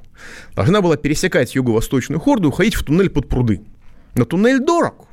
[0.56, 3.62] должна была пересекать юго-восточную хорду и уходить в туннель под пруды.
[4.16, 5.08] Но туннель дорог.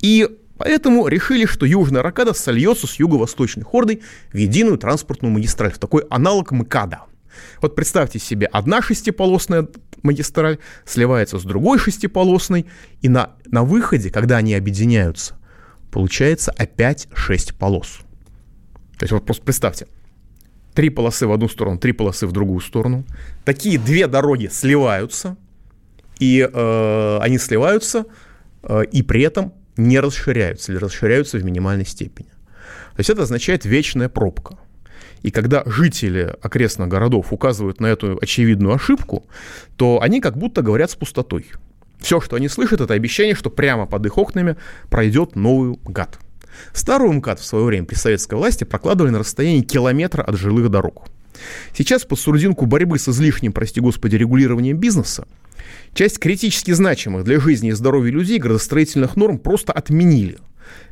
[0.00, 5.78] И поэтому решили, что южная ракада сольется с юго-восточной хордой в единую транспортную магистраль, в
[5.78, 7.02] такой аналог МКАДа.
[7.60, 9.68] Вот представьте себе, одна шестиполосная
[10.02, 12.66] магистраль сливается с другой шестиполосной,
[13.02, 15.38] и на, на выходе, когда они объединяются,
[15.90, 18.00] получается опять 6 полос.
[18.98, 19.86] То есть вот просто представьте,
[20.74, 23.04] три полосы в одну сторону, три полосы в другую сторону.
[23.44, 25.36] Такие две дороги сливаются,
[26.18, 28.06] и э, они сливаются,
[28.62, 32.28] э, и при этом не расширяются или расширяются в минимальной степени.
[32.28, 34.58] То есть это означает вечная пробка.
[35.22, 39.26] И когда жители окрестных городов указывают на эту очевидную ошибку,
[39.76, 41.46] то они как будто говорят с пустотой.
[42.00, 44.56] Все, что они слышат, это обещание, что прямо под их окнами
[44.88, 46.18] пройдет новый МКАД.
[46.72, 51.06] Старую МКАД в свое время при советской власти прокладывали на расстоянии километра от жилых дорог.
[51.76, 55.26] Сейчас под сурдинку борьбы с излишним, прости господи, регулированием бизнеса
[55.94, 60.38] часть критически значимых для жизни и здоровья людей градостроительных норм просто отменили.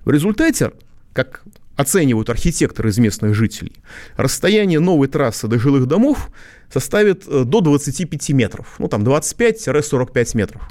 [0.04, 0.72] В результате,
[1.12, 1.42] как
[1.76, 3.72] оценивают архитекторы из местных жителей,
[4.16, 6.30] расстояние новой трассы до жилых домов
[6.72, 10.70] составит э, до 25 метров, ну там 25-45 метров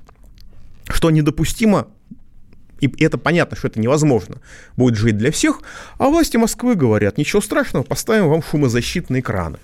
[0.89, 1.87] что недопустимо,
[2.81, 4.37] и это понятно, что это невозможно
[4.75, 5.61] будет жить для всех,
[5.97, 9.59] а власти Москвы говорят, ничего страшного, поставим вам шумозащитные экраны.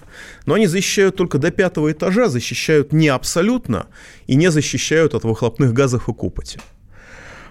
[0.45, 3.87] Но они защищают только до пятого этажа, защищают не абсолютно
[4.27, 6.59] и не защищают от выхлопных газов и копоти.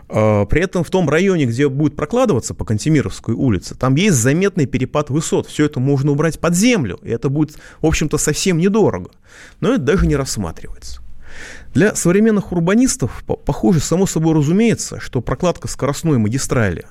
[0.09, 4.67] А, при этом в том районе, где будет прокладываться по Кантемировской улице, там есть заметный
[4.67, 5.47] перепад высот.
[5.47, 9.11] Все это можно убрать под землю, и это будет, в общем-то, совсем недорого.
[9.61, 11.01] Но это даже не рассматривается.
[11.73, 16.85] Для современных урбанистов, похоже, само собой разумеется, что прокладка скоростной магистрали,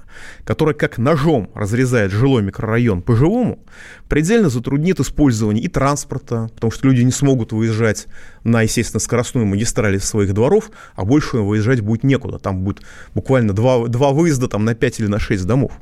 [0.45, 3.59] которая как ножом разрезает жилой микрорайон по-живому,
[4.07, 8.07] предельно затруднит использование и транспорта, потому что люди не смогут выезжать
[8.45, 12.39] на, естественно, скоростную магистраль из своих дворов, а больше выезжать будет некуда.
[12.39, 12.81] Там будет
[13.13, 15.73] буквально два, два выезда там, на 5 или на 6 домов.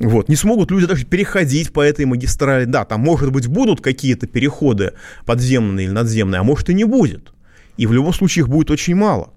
[0.00, 0.30] Вот.
[0.30, 2.64] Не смогут люди даже переходить по этой магистрали.
[2.64, 4.94] Да, там, может быть, будут какие-то переходы
[5.26, 7.33] подземные или надземные, а может и не будет
[7.76, 9.32] и в любом случае их будет очень мало.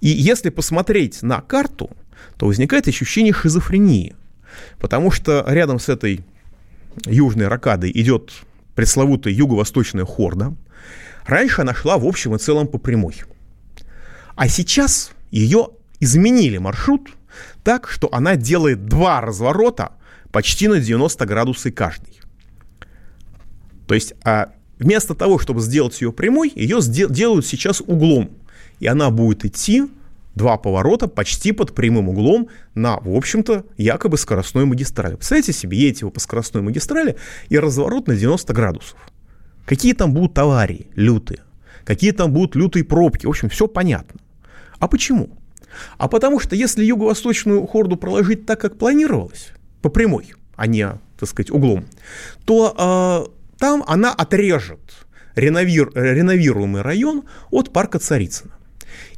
[0.00, 1.90] И если посмотреть на карту,
[2.36, 4.14] то возникает ощущение шизофрении,
[4.78, 6.24] потому что рядом с этой
[7.04, 8.32] южной ракадой идет
[8.74, 10.54] пресловутая юго-восточная хорда.
[11.26, 13.16] Раньше она шла в общем и целом по прямой.
[14.34, 17.10] А сейчас ее изменили маршрут
[17.64, 19.92] так, что она делает два разворота
[20.30, 22.20] почти на 90 градусов каждый.
[23.86, 28.30] То есть а вместо того, чтобы сделать ее прямой, ее делают сейчас углом.
[28.78, 29.84] И она будет идти
[30.34, 35.14] два поворота почти под прямым углом на, в общем-то, якобы скоростной магистрали.
[35.14, 37.16] Представляете себе, едете вы по скоростной магистрали
[37.48, 38.96] и разворот на 90 градусов.
[39.64, 41.40] Какие там будут аварии лютые,
[41.84, 44.20] какие там будут лютые пробки, в общем, все понятно.
[44.78, 45.30] А почему?
[45.96, 49.48] А потому что если юго-восточную хорду проложить так, как планировалось,
[49.82, 50.86] по прямой, а не,
[51.18, 51.86] так сказать, углом,
[52.44, 54.80] то э, там она отрежет
[55.34, 58.52] реновир, реновируемый район от парка Царицына.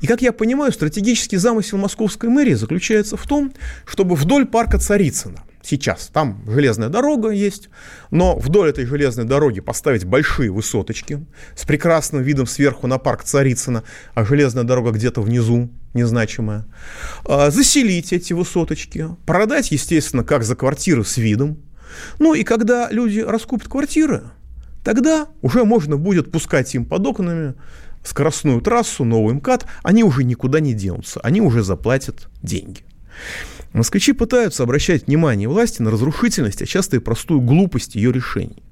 [0.00, 3.52] И, как я понимаю, стратегический замысел московской мэрии заключается в том,
[3.86, 6.08] чтобы вдоль парка Царицына сейчас.
[6.12, 7.68] Там железная дорога есть,
[8.10, 11.24] но вдоль этой железной дороги поставить большие высоточки
[11.56, 16.66] с прекрасным видом сверху на парк Царицына, а железная дорога где-то внизу, незначимая.
[17.24, 21.58] А, заселить эти высоточки, продать, естественно, как за квартиры с видом.
[22.18, 24.24] Ну и когда люди раскупят квартиры,
[24.84, 27.54] тогда уже можно будет пускать им под окнами
[28.04, 32.82] скоростную трассу, новый МКАД, они уже никуда не денутся, они уже заплатят деньги.
[33.72, 38.62] Москвичи пытаются обращать внимание власти на разрушительность, а часто и простую глупость ее решений.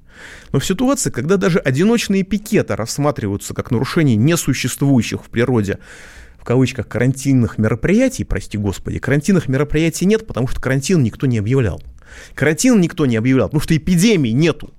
[0.51, 5.77] Но в ситуации, когда даже одиночные пикеты рассматриваются как нарушение несуществующих в природе
[6.39, 11.81] в кавычках карантинных мероприятий, прости господи, карантинных мероприятий нет, потому что карантин никто не объявлял.
[12.35, 14.73] Карантин никто не объявлял, потому что эпидемии нету.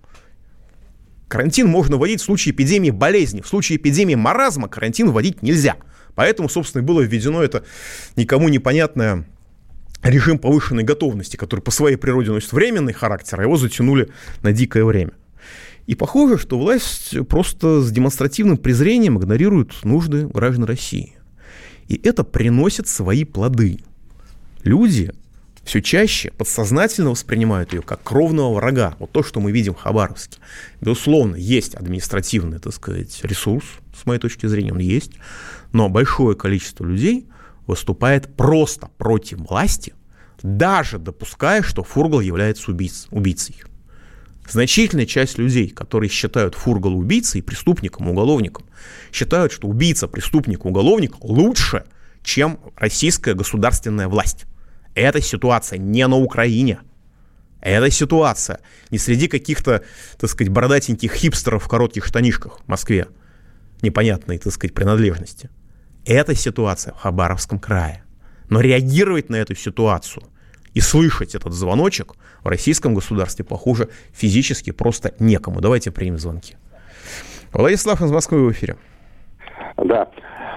[1.29, 3.43] Карантин можно вводить в случае эпидемии болезни.
[3.43, 5.77] В случае эпидемии маразма карантин вводить нельзя.
[6.15, 7.65] Поэтому, собственно, было введено это
[8.17, 9.27] никому непонятное
[10.03, 14.09] режим повышенной готовности, который по своей природе носит временный характер, а его затянули
[14.43, 15.13] на дикое время.
[15.87, 21.15] И похоже, что власть просто с демонстративным презрением игнорирует нужды граждан России.
[21.89, 23.79] И это приносит свои плоды.
[24.63, 25.13] Люди
[25.69, 28.97] все чаще подсознательно воспринимают ее как кровного врага.
[28.99, 30.39] Вот то, что мы видим в Хабаровске.
[30.81, 35.13] Безусловно, есть административный, так сказать, ресурс, с моей точки зрения, он есть,
[35.73, 37.29] но большое количество людей–
[37.69, 39.95] выступает просто против власти,
[40.43, 43.57] даже допуская, что Фургал является убийц, убийцей.
[44.51, 48.65] Значительная часть людей, которые считают Фургала убийцей, преступником, уголовником,
[49.13, 51.85] считают, что убийца, преступник, уголовник лучше,
[52.23, 54.47] чем российская государственная власть.
[54.99, 56.81] Эта ситуация не на Украине.
[57.61, 58.59] Эта ситуация
[58.91, 59.85] не среди каких-то,
[60.19, 63.07] так сказать, бородатеньких хипстеров в коротких штанишках в Москве
[63.81, 65.51] непонятной, так сказать, принадлежности.
[66.05, 68.03] Это ситуация в Хабаровском крае.
[68.51, 70.25] Но реагировать на эту ситуацию
[70.75, 75.61] и слышать этот звоночек в российском государстве, похоже, физически просто некому.
[75.61, 76.57] Давайте примем звонки.
[77.53, 78.77] Владислав из Москвы в эфире.
[79.77, 80.09] Да.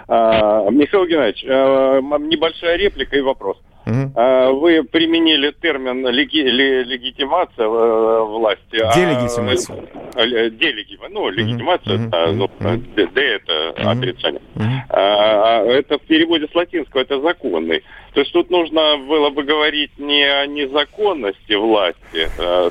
[0.07, 3.61] А, Михаил Геннадьевич, а, небольшая реплика и вопрос.
[3.85, 4.59] Угу.
[4.59, 8.77] Вы применили термин леги, легитимация э, власти.
[8.95, 9.77] Делегитимация.
[10.15, 12.03] А, делеги, ну, легитимация, угу.
[12.07, 12.49] это, ну,
[12.95, 13.89] Д, Д это угу.
[13.89, 14.41] отрицание.
[14.55, 14.65] Угу.
[14.89, 17.83] А, это в переводе с латинского это законный.
[18.13, 22.29] То есть тут нужно было бы говорить не о незаконности власти.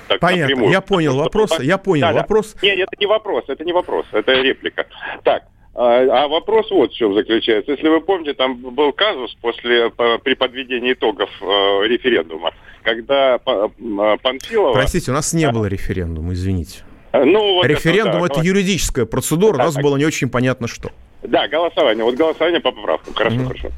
[0.09, 0.71] Так Понятно, напрямую.
[0.71, 1.59] я понял вопрос.
[1.61, 2.57] Я понял да, вопрос.
[2.61, 2.67] Да.
[2.67, 4.87] Нет, это не вопрос, это не вопрос, это реплика.
[5.25, 5.45] Так,
[5.75, 7.73] а, а вопрос вот в чем заключается.
[7.73, 11.45] Если вы помните, там был казус после, при подведении итогов э,
[11.87, 12.53] референдума,
[12.83, 14.73] когда Панфилова...
[14.73, 16.81] Простите, у нас не было референдума, извините.
[17.13, 19.83] Ну, вот Референдум это, да, это юридическая процедура, да, у нас так.
[19.83, 20.91] было не очень понятно что.
[21.23, 22.05] Да, голосование.
[22.05, 23.15] Вот голосование по поправкам.
[23.15, 23.47] Хорошо, mm-hmm.
[23.47, 23.69] хорошо.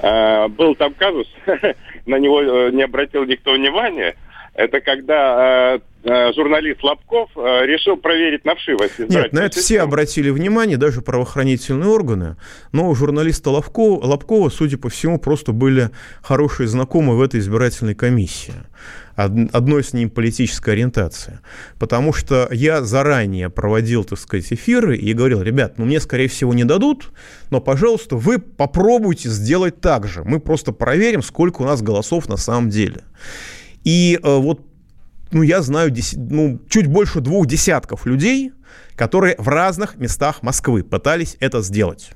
[0.00, 1.28] А, был там казус,
[2.06, 4.16] на него э, не обратил никто внимания.
[4.54, 8.98] Это когда э, Э, журналист Лобков э, решил проверить на вшивость.
[8.98, 9.62] Нет, на это систему.
[9.62, 12.36] все обратили внимание, даже правоохранительные органы.
[12.72, 15.90] Но у журналиста Лобкова, Лобкова, судя по всему, просто были
[16.22, 18.54] хорошие знакомые в этой избирательной комиссии
[19.14, 21.40] одной с ним политической ориентации.
[21.78, 26.54] Потому что я заранее проводил, так сказать, эфиры и говорил, ребят, ну мне, скорее всего,
[26.54, 27.12] не дадут,
[27.50, 30.22] но, пожалуйста, вы попробуйте сделать так же.
[30.24, 33.02] Мы просто проверим, сколько у нас голосов на самом деле.
[33.84, 34.69] И э, вот
[35.32, 38.52] ну, я знаю, ну, чуть больше двух десятков людей,
[38.96, 42.10] которые в разных местах Москвы пытались это сделать.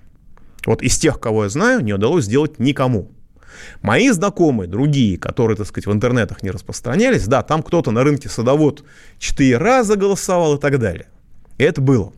[0.67, 3.13] Вот из тех, кого я знаю, не удалось сделать никому.
[3.83, 8.29] Мои знакомые, другие, которые, так сказать, в интернетах не распространялись, да, там кто-то на рынке
[8.29, 8.85] садовод
[9.19, 11.07] четыре раза голосовал и так далее.
[11.59, 12.13] И это было.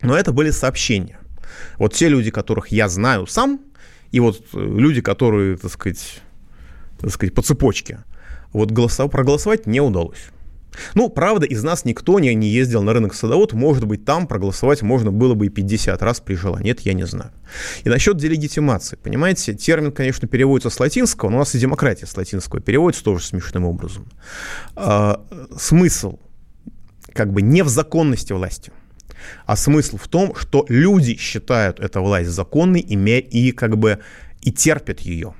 [0.00, 1.18] Но это были сообщения.
[1.78, 3.60] Вот те люди, которых я знаю сам,
[4.10, 6.22] и вот э, люди, которые, так сказать,
[7.00, 8.00] так сказать, по цепочке–
[8.52, 10.30] вот голосов, проголосовать не удалось.
[10.94, 13.52] Ну, правда, из нас никто не, не ездил на рынок садовод.
[13.52, 16.72] Может быть, там проголосовать можно было бы и 50 раз при желании.
[16.72, 17.30] Это я не знаю.
[17.84, 18.96] И насчет делегитимации.
[18.96, 23.24] Понимаете, термин, конечно, переводится с латинского, но у нас и демократия с латинского переводится тоже
[23.24, 24.06] смешным образом.
[24.74, 25.24] А,
[25.56, 26.18] смысл
[27.12, 28.72] как бы не в законности власти,
[29.44, 33.98] а смысл в том, что люди считают эту власть законной и, и как бы
[34.40, 35.34] и терпят ее.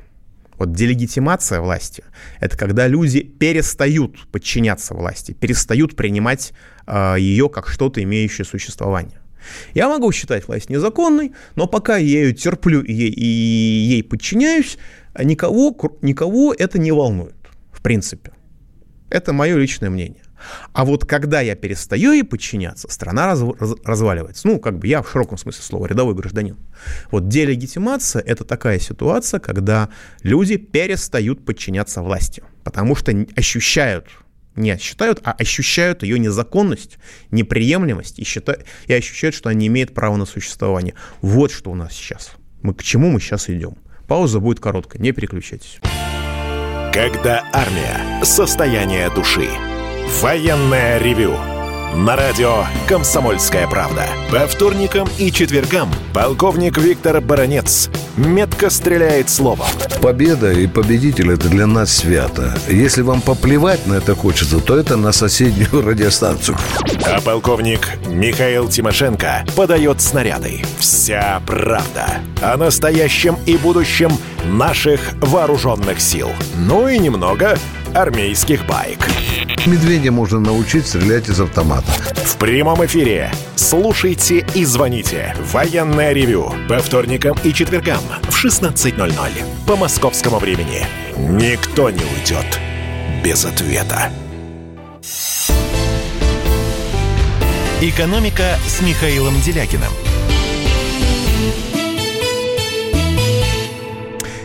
[0.62, 2.04] Вот делегитимация власти–
[2.40, 6.52] это когда люди перестают подчиняться власти, перестают принимать
[6.86, 9.18] э, ее как что-то, имеющее существование.
[9.74, 14.78] Я могу считать власть незаконной, но пока я ее терплю и ей, и ей подчиняюсь,
[15.18, 17.34] никого, никого это не волнует,
[17.72, 18.30] в принципе.
[19.10, 20.22] Это мое личное мнение.
[20.72, 24.48] А вот когда я перестаю ей подчиняться, страна раз, раз, разваливается.
[24.48, 26.56] Ну, как бы я в широком смысле слова, рядовой гражданин.
[27.10, 29.88] Вот делегитимация– это такая ситуация, когда
[30.22, 34.08] люди перестают подчиняться власти, потому что ощущают
[34.54, 36.98] не считают, а ощущают ее незаконность,
[37.30, 40.94] неприемлемость и, считают, и ощущают, что она не имеет права на существование.
[41.22, 42.32] Вот что у нас сейчас.
[42.60, 43.76] Мы, к чему мы сейчас идем.
[44.08, 45.78] Пауза будет короткая, не переключайтесь.
[46.92, 48.22] Когда армия.
[48.22, 49.48] Состояние души.
[50.20, 51.34] Военное ревю
[51.94, 54.06] на радио «Комсомольская правда».
[54.30, 59.66] По вторникам и четвергам полковник Виктор Баранец метко стреляет словом.
[60.00, 62.56] Победа и победитель– это для нас свято.
[62.68, 66.56] Если вам поплевать на это хочется, то это на соседнюю радиостанцию.
[67.04, 70.62] А полковник Михаил Тимошенко подает снаряды.
[70.78, 72.06] Вся правда
[72.40, 74.10] о настоящем и будущем
[74.44, 76.30] наших вооруженных сил.
[76.56, 77.58] Ну и немного
[77.94, 79.08] армейских байк.
[79.66, 81.86] Медведя можно научить стрелять из автомата.
[82.24, 83.30] В прямом эфире.
[83.56, 85.36] Слушайте и звоните.
[85.52, 86.52] Военное ревю.
[86.68, 89.66] По вторникам и четвергам в 16.00.
[89.66, 90.86] По московскому времени.
[91.16, 92.60] Никто не уйдет
[93.24, 94.10] без ответа.
[97.80, 99.90] «Экономика» с Михаилом Делякиным.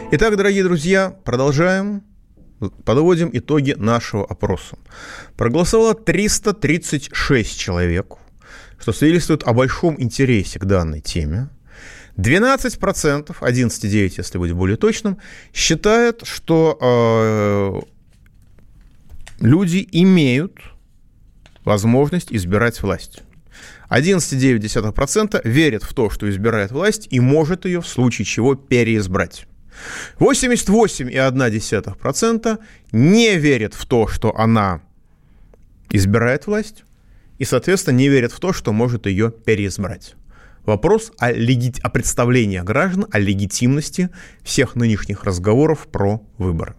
[0.10, 2.02] Итак, дорогие друзья, продолжаем.
[2.86, 4.78] Подводим итоги нашего опроса.
[5.36, 8.16] Проголосовало 336 человек,
[8.80, 11.50] что свидетельствует о большом интересе к данной теме.
[12.18, 15.18] 12%, 11,9, если быть более точным,
[15.54, 17.80] считают, что э,
[19.40, 20.60] люди имеют
[21.64, 23.24] возможность избирать власть.
[23.90, 29.46] 11,9% верят в то, что избирает власть и может ее в случае чего переизбрать.
[30.20, 32.58] 88,1%
[32.92, 34.82] не верят в то, что она
[35.92, 36.84] избирает власть,
[37.38, 40.16] и, соответственно, не верят в то, что может ее переизбрать.
[40.68, 41.74] Вопрос о, леги...
[41.82, 44.10] о представлении граждан, о легитимности
[44.44, 46.76] всех нынешних разговоров про выборы.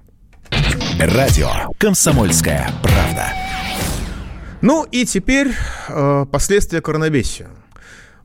[1.01, 3.33] Радио «Комсомольская правда».
[4.61, 5.53] Ну и теперь
[5.89, 7.49] э, последствия коронавируса.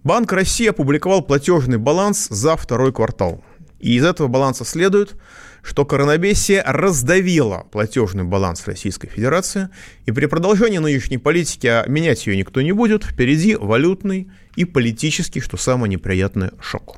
[0.03, 3.41] Банк России опубликовал платежный баланс за второй квартал.
[3.79, 5.15] И из этого баланса следует,
[5.63, 9.69] что коронабесие раздавило платежный баланс Российской Федерации,
[10.05, 15.39] и при продолжении нынешней политики, а менять ее никто не будет, впереди валютный и политический,
[15.39, 16.97] что самое неприятное, шок.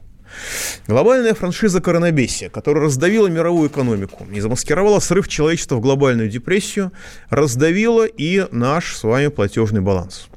[0.87, 6.91] Глобальная франшиза коронабесия, которая раздавила мировую экономику и замаскировала срыв человечества в глобальную депрессию,
[7.29, 10.27] раздавила и наш с вами платежный баланс.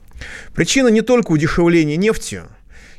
[0.54, 2.42] Причина не только удешевления нефти–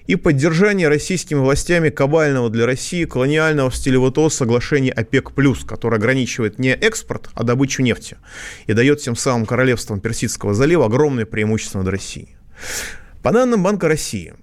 [0.10, 5.32] и поддержание российскими властями кабального для России колониального в стиле ВТО соглашения ОПЕК+,
[5.68, 8.18] которое ограничивает не экспорт, а добычу нефти
[8.66, 12.36] и дает тем самым королевствам Персидского залива огромное преимущество над Россией.
[13.22, 14.34] По данным Банка России,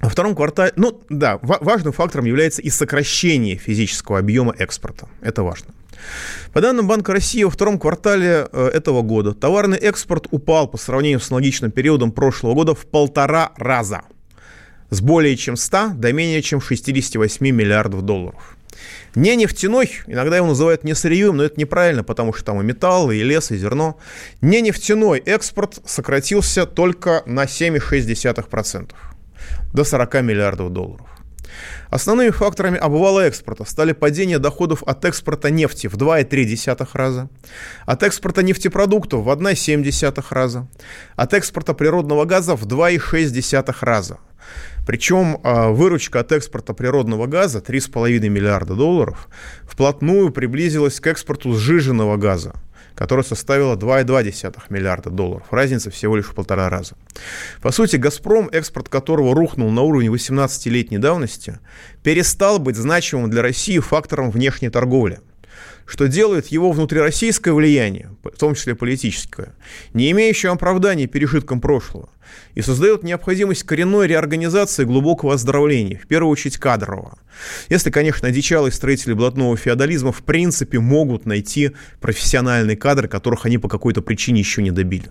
[0.00, 5.10] во втором квартале, ну да, важным фактором является и сокращение физического объема экспорта.
[5.20, 5.74] Это важно.
[6.54, 11.20] По данным Банка России, во втором квартале э, этого года товарный экспорт упал по сравнению
[11.20, 14.04] с аналогичным периодом прошлого года в полтора раза–
[14.94, 18.56] с более чем 100 до менее чем 68 миллиардов долларов.
[19.14, 23.10] Не нефтяной, иногда его называют не сырьем, но это неправильно, потому что там и металл,
[23.10, 23.98] и лес, и зерно.
[24.40, 28.90] Не нефтяной экспорт сократился только на 7,6%,
[29.72, 31.06] до 40 миллиардов долларов.
[31.88, 37.28] Основными факторами обвала экспорта стали падение доходов от экспорта нефти в 2,3 раза,
[37.86, 40.66] от экспорта нефтепродуктов в 1,7 раза,
[41.14, 44.18] от экспорта природного газа в 2,6 раза–
[44.86, 49.28] причем а, выручка от экспорта природного газа 3,5 миллиарда долларов
[49.64, 52.54] вплотную приблизилась к экспорту сжиженного газа,
[52.94, 55.46] который составила 2,2 миллиарда долларов.
[55.50, 56.96] Разница всего лишь в полтора раза.
[57.62, 61.58] По сути, «Газпром», экспорт которого рухнул на уровне 18-летней давности,
[62.02, 65.20] перестал быть значимым для России фактором внешней торговли–
[65.86, 69.54] что делает его внутрироссийское влияние, в том числе политическое,
[69.92, 72.08] не имеющее оправдания пережиткам прошлого,
[72.54, 77.18] и создает необходимость коренной реорганизации глубокого оздоровления, в первую очередь кадрового.
[77.68, 83.68] Если, конечно, одичалые строители блатного феодализма в принципе могут найти профессиональные кадры, которых они по
[83.68, 85.10] какой-то причине еще не добили.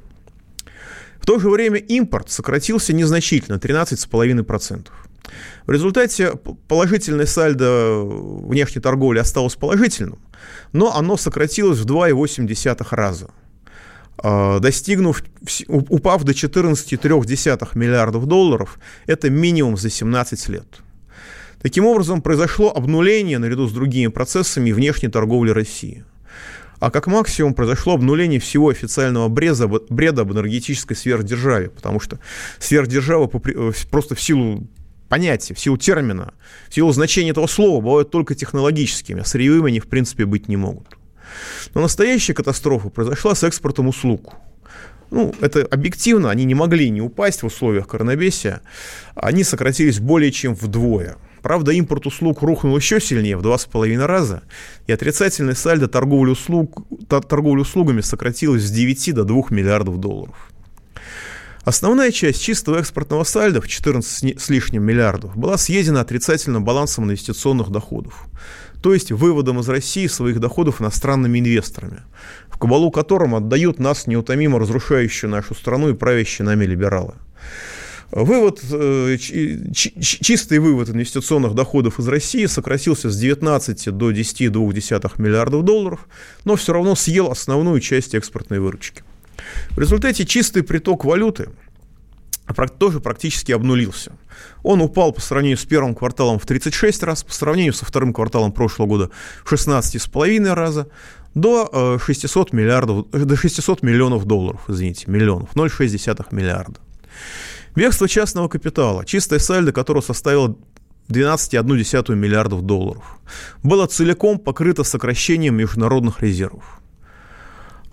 [1.20, 4.88] В то же время импорт сократился незначительно, 13,5%.
[5.66, 6.34] В результате
[6.68, 10.20] положительное сальдо внешней торговли осталось положительным,
[10.72, 13.30] но оно сократилось в 2,8 раза
[14.18, 15.24] а, достигнув,
[15.68, 20.68] упав до 14,3 миллиардов долларов, это минимум за 17 лет.
[21.62, 26.04] Таким образом, произошло обнуление наряду с другими процессами внешней торговли России.
[26.80, 32.20] А как максимум произошло обнуление всего официального бреда, бреда об энергетической сверхдержаве, потому что
[32.60, 34.68] сверхдержава э, просто в силу
[35.14, 36.34] понятия, в силу термина,
[36.70, 40.58] в силу значения этого слова бывают только технологическими, а сырьевыми они в принципе быть не
[40.58, 40.88] могут.
[41.76, 44.34] Но настоящая катастрофа произошла с экспортом услуг.
[45.12, 48.62] Ну, это объективно, они не могли не упасть в условиях коронавируса,
[49.14, 51.18] они сократились более чем вдвое.
[51.44, 54.42] Правда, импорт услуг рухнул еще сильнее, в два с половиной раза,
[54.88, 60.53] и отрицательный сальдо торговли, услуг, торговли услугами сократилось с 9 до 2 миллиардов долларов.
[61.64, 67.70] Основная часть чистого экспортного сальда в 14 с лишним миллиардов была съедена отрицательным балансом инвестиционных
[67.70, 68.28] доходов
[68.84, 72.02] то есть выводом из России своих доходов иностранными инвесторами,
[72.50, 77.14] в кабалу которым отдают нас неутомимо разрушающую нашу страну и правящие нами либералы.
[78.12, 86.08] Вывод, э, чистый вывод инвестиционных доходов из России сократился с 19 до 10,2 миллиардов долларов,
[86.44, 89.02] но все равно съел основную часть экспортной выручки.
[89.72, 91.50] В результате чистый приток валюты
[92.78, 94.12] тоже практически обнулился.
[94.64, 98.52] Он упал по сравнению с первым кварталом в 36 раз, по сравнению со вторым кварталом
[98.52, 99.10] прошлого года
[99.46, 100.88] в 16,5 раза,
[101.34, 106.80] до 600, э, миллиардов, до 600 миллионов долларов, извините, миллионов, 0,6 миллиарда.
[107.76, 110.56] Бегство частного капитала, чистое сальдо которого составило
[111.10, 113.04] 12,1 миллиардов долларов,
[113.64, 116.83] было целиком покрыто сокращением международных резервов.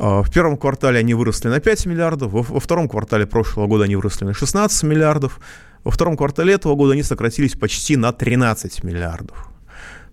[0.02, 3.96] А, в первом квартале они выросли на 5 миллиардов, во, втором квартале прошлого года они
[3.96, 5.38] выросли на 16 миллиардов,
[5.84, 9.48] во втором квартале этого года они сократились почти на 13 миллиардов.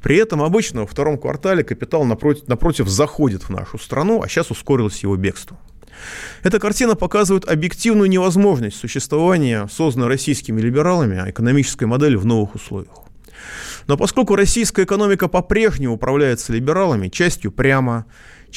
[0.02, 4.52] При этом обычно во втором квартале капитал напротив, напротив заходит в нашу страну, а сейчас
[4.52, 5.58] ускорилось его бегство.
[6.44, 12.94] Эта картина показывает объективную невозможность существования созданной российскими либералами экономической модели в новых условиях.
[13.88, 18.06] Но поскольку российская экономика по-прежнему управляется либералами, частью прямо,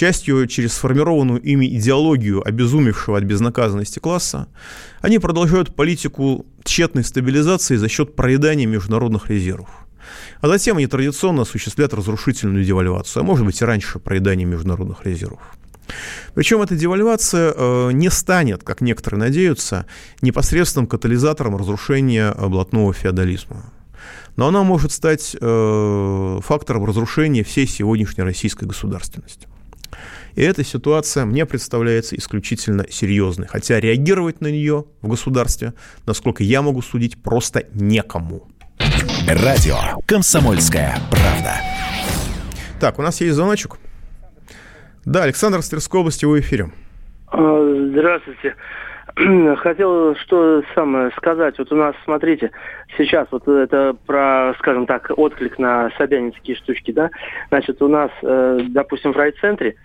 [0.01, 4.47] частью через сформированную ими идеологию обезумевшего от безнаказанности класса,
[5.03, 9.69] они продолжают политику тщетной стабилизации за счет проедания международных резервов.
[10.41, 15.43] А затем они традиционно осуществляют разрушительную девальвацию, а может быть и раньше проедание международных резервов.
[16.33, 19.85] Причем эта девальвация э, не станет, как некоторые надеются,
[20.23, 23.65] непосредственным катализатором разрушения блатного феодализма.
[24.37, 29.47] Но она может стать э, фактором разрушения всей сегодняшней российской государственности.
[30.35, 33.47] И эта ситуация мне представляется исключительно серьезной.
[33.47, 35.75] Хотя реагировать на нее в государстве,
[36.07, 38.49] насколько я могу судить, просто некому.
[39.27, 39.77] Радио
[40.07, 41.55] «Комсомольская правда».
[42.81, 43.77] Так, у нас есть звоночек.
[45.05, 46.71] Да, Александр с Тверской области, в эфире.
[47.29, 48.55] А, здравствуйте.
[49.57, 51.59] Хотел что самое сказать.
[51.59, 52.51] Вот у нас, смотрите,
[52.97, 57.11] сейчас вот это про, скажем так, отклик на собянинские штучки, да.
[57.49, 59.77] Значит, у нас, э, допустим, в райцентре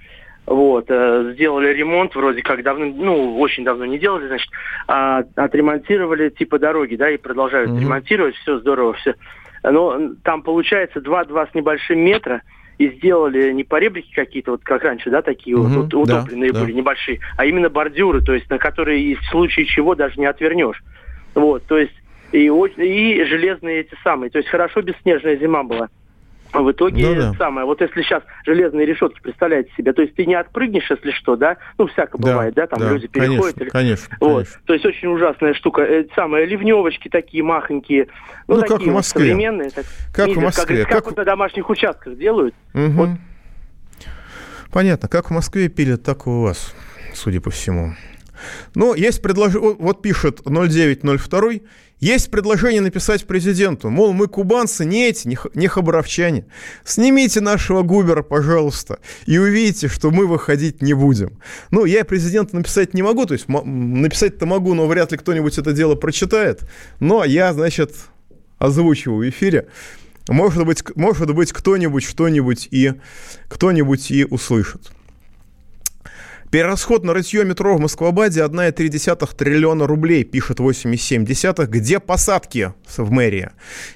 [0.46, 4.50] вот, э, сделали ремонт, вроде как давно, ну, очень давно не делали, значит,
[4.88, 7.82] а, отремонтировали типа дороги, да, и продолжают mm-hmm.
[7.82, 9.16] ремонтировать, все здорово, все.
[9.64, 12.44] Но там получается 2-2 с небольшим метра,
[12.78, 16.72] и сделали не поребрики какие-то, вот как раньше, да, такие угу, вот утопленные да, были,
[16.72, 16.78] да.
[16.78, 20.84] небольшие, а именно бордюры, то есть на которые в случае чего даже не отвернешь.
[21.34, 21.94] Вот, то есть
[22.32, 25.90] и, и железные эти самые, то есть хорошо бесснежная зима была.
[26.56, 27.34] А в итоге ну, да.
[27.34, 31.36] самое, вот если сейчас железные решетки, представляете себе, то есть ты не отпрыгнешь, если что,
[31.36, 33.56] да, ну, всяко да, бывает, да, там да, люди переходят.
[33.56, 33.70] Конечно, или...
[33.70, 34.34] конечно, вот.
[34.34, 34.62] конечно.
[34.66, 35.82] То есть очень ужасная штука.
[35.82, 38.08] Это самое, ливневочки такие махонькие,
[38.48, 39.22] ну, ну такие как в Москве.
[39.24, 39.70] Вот современные.
[39.70, 40.78] Так, как в Москве.
[40.84, 42.56] Как, как, как вот на домашних участках делают.
[42.74, 42.92] Угу.
[42.92, 43.10] Вот.
[44.72, 46.74] Понятно, как в Москве пилят, так и у вас,
[47.14, 47.96] судя по всему.
[48.74, 51.54] Ну, есть предложение, вот пишет 0902,
[52.00, 56.46] есть предложение написать президенту, мол, мы кубанцы, не эти, не хабаровчане.
[56.84, 61.40] Снимите нашего Губера, пожалуйста, и увидите, что мы выходить не будем.
[61.72, 65.72] Ну, я президенту написать не могу, то есть написать-то могу, но вряд ли кто-нибудь это
[65.72, 66.64] дело прочитает.
[67.00, 67.94] Но я, значит,
[68.58, 69.68] озвучиваю в эфире.
[70.28, 72.94] Может быть, может быть кто-нибудь что-нибудь и
[73.48, 74.92] кто-нибудь и услышит.
[76.52, 81.66] Перерасход на рытье метро в Москвабаде 1,3 триллиона рублей, пишет 8,7.
[81.66, 83.50] Где посадки в мэрии?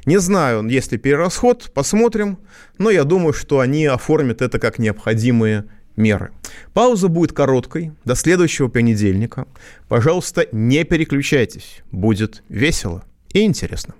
[0.06, 2.38] Не знаю, есть ли перерасход, посмотрим.
[2.78, 6.32] Но я думаю, что они оформят это как необходимые меры.
[6.74, 9.46] Пауза будет короткой, до следующего понедельника.
[9.88, 13.94] Пожалуйста, не переключайтесь, будет весело и интересно.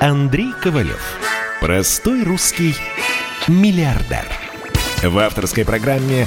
[0.00, 1.00] Андрей Ковалев.
[1.60, 2.74] Простой русский
[3.46, 4.26] миллиардер.
[5.02, 6.26] В авторской программе